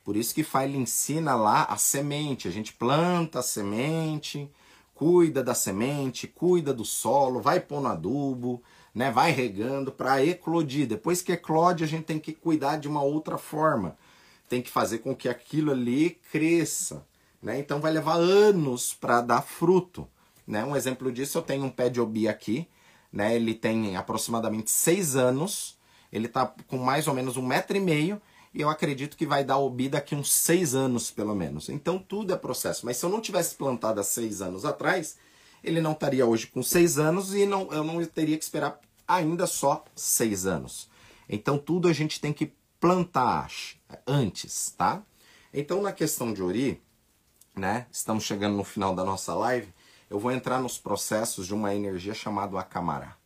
[0.03, 2.47] Por isso que File ensina lá a semente.
[2.47, 4.51] A gente planta a semente,
[4.93, 8.61] cuida da semente, cuida do solo, vai pondo adubo,
[8.93, 9.11] né?
[9.11, 10.87] vai regando para eclodir.
[10.87, 13.97] Depois que eclode, a gente tem que cuidar de uma outra forma
[14.47, 17.05] tem que fazer com que aquilo ali cresça.
[17.41, 17.59] Né?
[17.59, 20.07] Então vai levar anos para dar fruto.
[20.47, 20.63] Né?
[20.63, 22.67] Um exemplo disso, eu tenho um pé de obi aqui,
[23.11, 23.35] né?
[23.35, 25.77] ele tem aproximadamente seis anos,
[26.11, 28.21] ele está com mais ou menos um metro e meio,
[28.53, 31.67] e eu acredito que vai dar obi daqui uns seis anos, pelo menos.
[31.67, 32.85] Então tudo é processo.
[32.85, 35.17] Mas se eu não tivesse plantado há seis anos atrás,
[35.63, 39.45] ele não estaria hoje com seis anos e não, eu não teria que esperar ainda
[39.45, 40.89] só seis anos.
[41.27, 42.53] Então tudo a gente tem que
[42.85, 43.49] plantar
[44.05, 45.01] antes, tá?
[45.51, 46.83] Então, na questão de Ori,
[47.55, 47.87] né?
[47.91, 49.73] Estamos chegando no final da nossa live.
[50.07, 53.17] Eu vou entrar nos processos de uma energia chamada Akamará.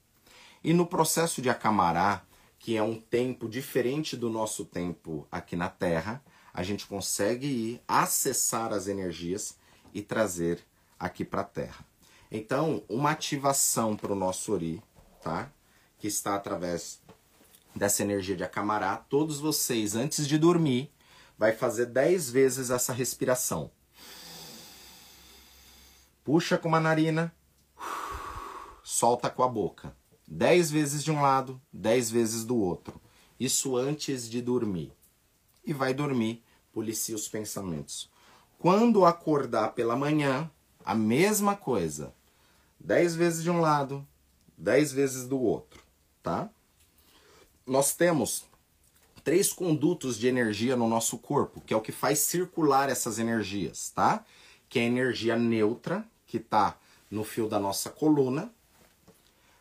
[0.64, 2.24] E no processo de Akamará,
[2.58, 7.82] que é um tempo diferente do nosso tempo aqui na Terra, a gente consegue ir
[7.86, 9.58] acessar as energias
[9.94, 10.66] e trazer
[10.98, 11.86] aqui para a Terra.
[12.32, 14.82] Então, uma ativação para o nosso Ori,
[15.22, 15.52] tá?
[15.98, 16.99] Que está através
[17.76, 20.92] dessa energia de Akamará, todos vocês, antes de dormir,
[21.38, 23.72] vai fazer 10 vezes essa respiração.
[26.24, 27.34] Puxa com uma narina,
[28.84, 29.96] solta com a boca.
[30.28, 33.02] 10 vezes de um lado, 10 vezes do outro.
[33.40, 34.94] Isso antes de dormir.
[35.66, 36.44] E vai dormir
[36.80, 38.10] policia os pensamentos.
[38.58, 40.50] Quando acordar pela manhã,
[40.84, 42.14] a mesma coisa.
[42.80, 44.08] Dez vezes de um lado,
[44.58, 45.82] dez vezes do outro,
[46.24, 46.50] tá?
[47.70, 48.46] Nós temos
[49.24, 53.92] três condutos de energia no nosso corpo, que é o que faz circular essas energias,
[53.92, 54.26] tá?
[54.68, 56.76] Que é a energia neutra, que está
[57.12, 58.52] no fio da nossa coluna.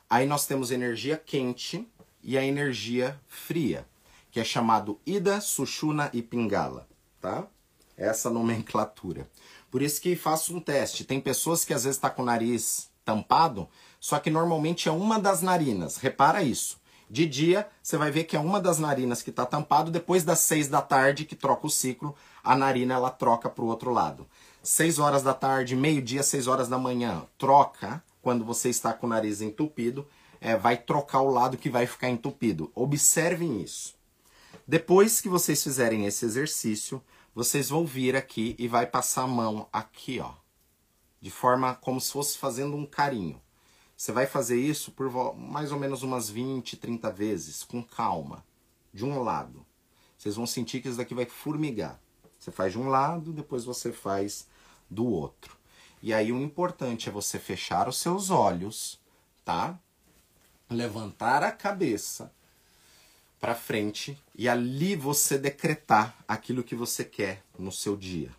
[0.09, 1.87] Aí nós temos energia quente
[2.23, 3.87] e a energia fria,
[4.31, 6.89] que é chamado Ida, Sushuna e Pingala,
[7.21, 7.47] tá?
[7.95, 9.29] Essa nomenclatura.
[9.71, 11.05] Por isso que faço um teste.
[11.05, 13.69] Tem pessoas que às vezes tá com o nariz tampado,
[14.01, 15.99] só que normalmente é uma das narinas.
[15.99, 16.79] Repara isso.
[17.11, 19.91] De dia, você vai ver que é uma das narinas que está tampado.
[19.91, 23.69] Depois das seis da tarde, que troca o ciclo, a narina ela troca para o
[23.69, 24.27] outro lado.
[24.63, 29.11] Seis horas da tarde, meio-dia, seis horas da manhã, troca quando você está com o
[29.11, 30.07] nariz entupido.
[30.41, 32.71] É, vai trocar o lado que vai ficar entupido.
[32.75, 33.97] Observem isso.
[34.67, 37.03] Depois que vocês fizerem esse exercício,
[37.35, 40.33] vocês vão vir aqui e vai passar a mão aqui, ó.
[41.21, 43.41] De forma como se fosse fazendo um carinho.
[43.99, 48.45] Você vai fazer isso por mais ou menos umas 20, 30 vezes, com calma,
[48.95, 49.67] de um lado.
[50.17, 52.01] Vocês vão sentir que isso daqui vai formigar.
[52.39, 54.47] Você faz de um lado, depois você faz
[54.89, 55.57] do outro.
[56.01, 59.01] E aí o importante é você fechar os seus olhos,
[59.45, 59.77] tá?
[60.71, 62.33] Levantar a cabeça
[63.41, 68.31] para frente e ali você decretar aquilo que você quer no seu dia.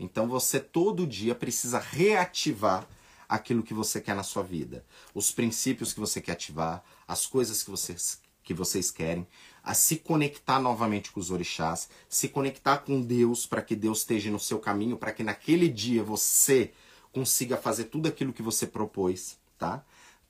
[0.00, 2.88] Então você todo dia precisa reativar
[3.34, 7.62] aquilo que você quer na sua vida, os princípios que você quer ativar, as coisas
[7.62, 9.26] que vocês, que vocês querem,
[9.62, 14.30] a se conectar novamente com os orixás, se conectar com Deus para que Deus esteja
[14.30, 16.72] no seu caminho, para que naquele dia você
[17.12, 19.84] consiga fazer tudo aquilo que você propôs, tá?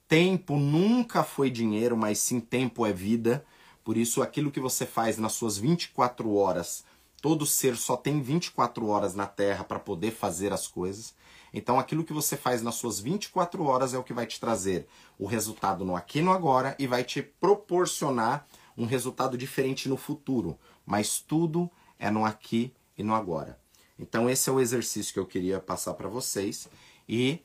[0.07, 3.44] Tempo nunca foi dinheiro, mas sim tempo é vida.
[3.82, 6.84] Por isso, aquilo que você faz nas suas 24 horas,
[7.20, 11.14] todo ser só tem 24 horas na Terra para poder fazer as coisas.
[11.57, 14.88] Então, aquilo que você faz nas suas 24 horas é o que vai te trazer
[15.16, 18.44] o resultado no aqui no agora e vai te proporcionar
[18.76, 20.59] um resultado diferente no futuro.
[20.84, 23.57] Mas tudo é no aqui e no agora.
[23.96, 26.68] Então, esse é o exercício que eu queria passar para vocês.
[27.09, 27.38] E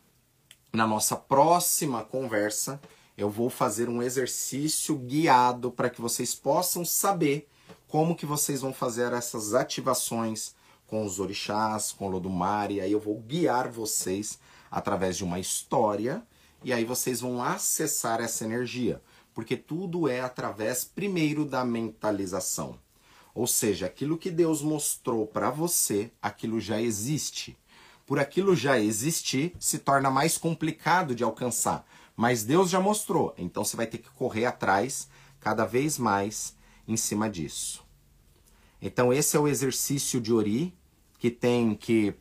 [0.73, 2.81] na nossa próxima conversa,
[3.15, 7.47] eu vou fazer um exercício guiado para que vocês possam saber
[7.87, 10.55] como que vocês vão fazer essas ativações
[10.89, 14.39] com os orixás, com o Lodumare, aí eu vou guiar vocês
[14.71, 16.23] através de uma história
[16.63, 19.01] e aí vocês vão acessar essa energia,
[19.33, 22.77] porque tudo é através primeiro da mentalização.
[23.33, 27.57] Ou seja, aquilo que Deus mostrou para você, aquilo já existe.
[28.05, 31.85] Por aquilo já existir, se torna mais complicado de alcançar,
[32.15, 35.07] mas Deus já mostrou, então você vai ter que correr atrás
[35.39, 36.55] cada vez mais
[36.87, 37.85] em cima disso.
[38.81, 40.78] Então esse é o exercício de Ori
[41.19, 42.15] que tem que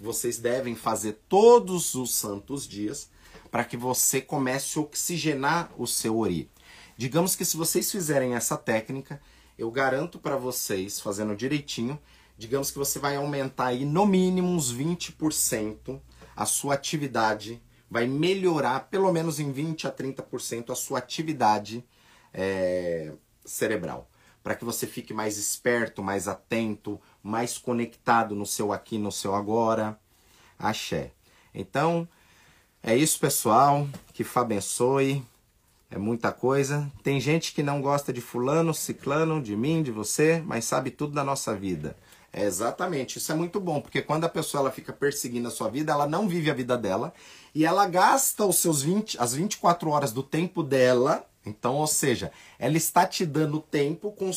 [0.00, 3.10] vocês devem fazer todos os santos dias
[3.50, 6.48] para que você comece a oxigenar o seu ori.
[6.96, 9.20] Digamos que se vocês fizerem essa técnica,
[9.58, 11.98] eu garanto para vocês, fazendo direitinho,
[12.38, 16.00] digamos que você vai aumentar aí no mínimo uns 20%
[16.36, 17.60] a sua atividade,
[17.90, 21.84] vai melhorar pelo menos em 20 a 30% a sua atividade
[22.32, 23.12] é,
[23.44, 24.08] cerebral
[24.42, 29.34] para que você fique mais esperto, mais atento, mais conectado no seu aqui, no seu
[29.34, 29.98] agora.
[30.58, 31.12] Axé.
[31.54, 32.08] Então,
[32.82, 33.88] é isso, pessoal.
[34.12, 35.24] Que Fá abençoe.
[35.90, 36.90] É muita coisa.
[37.02, 41.12] Tem gente que não gosta de fulano, ciclano, de mim, de você, mas sabe tudo
[41.12, 41.96] da nossa vida.
[42.32, 45.68] É exatamente, isso é muito bom, porque quando a pessoa ela fica perseguindo a sua
[45.68, 47.12] vida, ela não vive a vida dela
[47.52, 52.30] e ela gasta os seus 20, as 24 horas do tempo dela então, ou seja,
[52.58, 54.30] ela está te dando tempo com.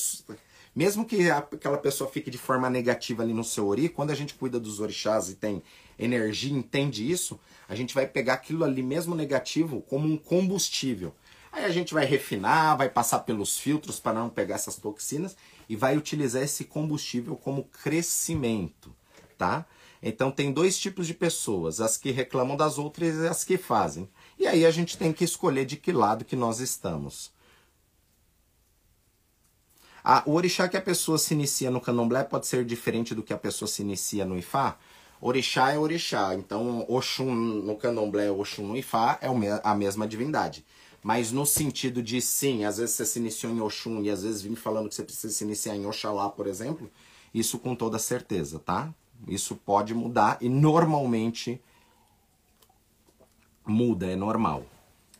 [0.76, 4.34] Mesmo que aquela pessoa fique de forma negativa ali no seu ori, quando a gente
[4.34, 5.62] cuida dos orixás e tem
[6.00, 11.14] energia, entende isso, a gente vai pegar aquilo ali mesmo negativo como um combustível.
[11.52, 15.38] Aí a gente vai refinar, vai passar pelos filtros para não pegar essas toxinas
[15.70, 18.92] e vai utilizar esse combustível como crescimento,
[19.38, 19.68] tá?
[20.02, 24.10] Então tem dois tipos de pessoas, as que reclamam das outras e as que fazem.
[24.40, 27.32] E aí a gente tem que escolher de que lado que nós estamos.
[30.04, 33.32] Ah, o orixá que a pessoa se inicia no candomblé pode ser diferente do que
[33.32, 34.78] a pessoa se inicia no ifá?
[35.22, 39.28] Orixá é orixá, então Oxum no candomblé, Oxum no ifá é
[39.64, 40.66] a mesma divindade.
[41.02, 44.42] Mas no sentido de sim, às vezes você se iniciou em Oxum e às vezes
[44.42, 46.92] vim falando que você precisa se iniciar em Oxalá, por exemplo,
[47.34, 48.94] isso com toda certeza, tá?
[49.26, 51.62] Isso pode mudar e normalmente
[53.66, 54.66] muda, é normal.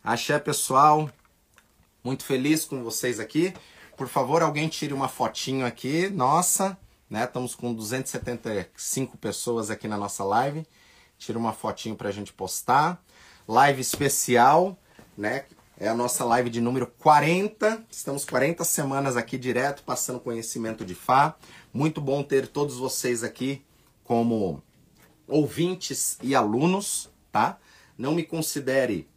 [0.04, 1.10] Axé, pessoal.
[2.04, 3.54] Muito feliz com vocês aqui.
[3.96, 6.78] Por favor, alguém tire uma fotinho aqui, nossa,
[7.08, 7.26] né?
[7.26, 10.66] Estamos com 275 pessoas aqui na nossa live.
[11.18, 13.04] Tira uma fotinho pra gente postar.
[13.48, 14.76] Live especial,
[15.16, 15.46] né?
[15.78, 17.86] É a nossa live de número 40.
[17.92, 21.36] Estamos 40 semanas aqui direto passando conhecimento de Fá.
[21.72, 23.64] Muito bom ter todos vocês aqui
[24.04, 24.64] como
[25.28, 27.60] ouvintes e alunos, tá?
[27.96, 29.08] Não me considere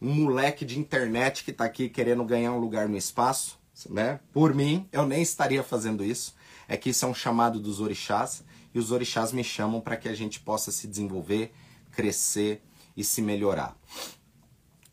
[0.00, 3.58] um moleque de internet que está aqui querendo ganhar um lugar no espaço,
[3.90, 4.20] né?
[4.32, 6.34] Por mim, eu nem estaria fazendo isso.
[6.66, 8.42] É que isso é um chamado dos orixás
[8.74, 11.52] e os orixás me chamam para que a gente possa se desenvolver,
[11.92, 12.62] crescer
[12.96, 13.76] e se melhorar.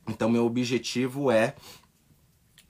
[0.07, 1.55] Então, meu objetivo é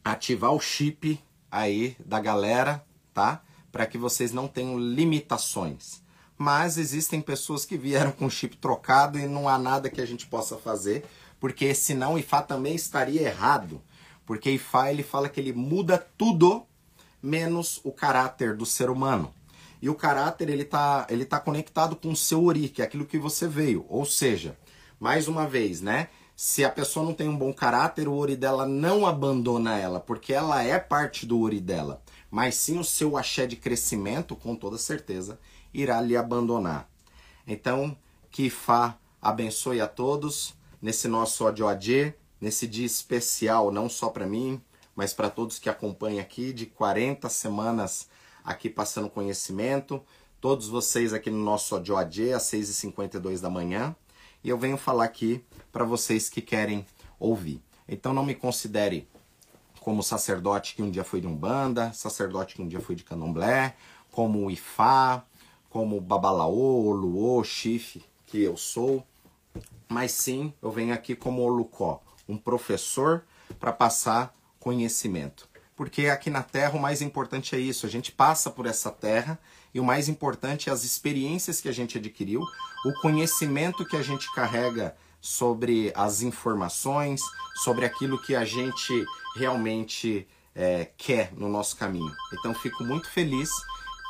[0.03, 3.41] ativar o chip aí da galera, tá?
[3.72, 6.03] Para que vocês não tenham limitações.
[6.38, 10.05] Mas existem pessoas que vieram com o chip trocado e não há nada que a
[10.05, 11.05] gente possa fazer,
[11.39, 13.82] porque senão o Ifá também estaria errado.
[14.26, 16.66] Porque Ifá ele fala que ele muda tudo
[17.22, 19.34] menos o caráter do ser humano.
[19.82, 23.06] E o caráter ele tá, ele tá conectado com o seu ori, que é aquilo
[23.06, 23.86] que você veio.
[23.90, 24.58] Ou seja,
[25.00, 26.08] mais uma vez, né?
[26.36, 30.34] Se a pessoa não tem um bom caráter, o ori dela não abandona ela, porque
[30.34, 32.02] ela é parte do ori dela.
[32.32, 35.40] Mas sim o seu axé de crescimento, com toda certeza,
[35.74, 36.90] irá lhe abandonar.
[37.46, 37.96] Então,
[38.32, 44.62] que Fá abençoe a todos nesse nosso ODOAD, nesse dia especial, não só para mim,
[44.94, 48.10] mas para todos que acompanham aqui, de 40 semanas
[48.44, 50.04] aqui passando conhecimento.
[50.41, 53.96] Todos vocês aqui no nosso ODOAD, às 6h52 da manhã.
[54.44, 55.41] E eu venho falar aqui
[55.72, 56.86] para vocês que querem
[57.18, 57.62] ouvir.
[57.88, 59.08] Então não me considere
[59.80, 63.74] como sacerdote que um dia foi de Umbanda, sacerdote que um dia foi de Candomblé,
[64.12, 65.24] como Ifá,
[65.70, 69.02] como Babalaô, Luô, Chife, que eu sou,
[69.88, 73.24] mas sim eu venho aqui como Olucó, um professor
[73.60, 75.48] para passar conhecimento.
[75.76, 79.40] Porque aqui na Terra o mais importante é isso, a gente passa por essa terra
[79.74, 82.42] e o mais importante é as experiências que a gente adquiriu,
[82.86, 87.22] o conhecimento que a gente carrega sobre as informações,
[87.64, 89.06] sobre aquilo que a gente
[89.36, 92.14] realmente é, quer no nosso caminho.
[92.34, 93.50] Então fico muito feliz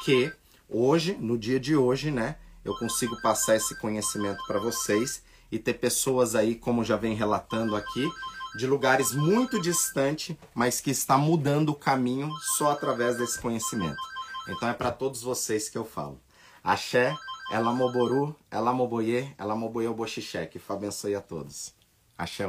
[0.03, 0.34] que
[0.68, 2.36] hoje, no dia de hoje, né,
[2.66, 7.75] eu consigo passar esse conhecimento para vocês e ter pessoas aí, como já vem relatando
[7.75, 8.09] aqui,
[8.57, 12.27] de lugares muito distantes, mas que está mudando o caminho
[12.57, 14.01] só através desse conhecimento.
[14.47, 16.19] Então é para todos vocês que eu falo.
[16.63, 17.15] Axé,
[17.51, 20.47] Ela Moboru, Ela Moboye, Ela Moboye Boxixé.
[20.47, 21.71] Que abençoe a todos.
[22.17, 22.47] Axé.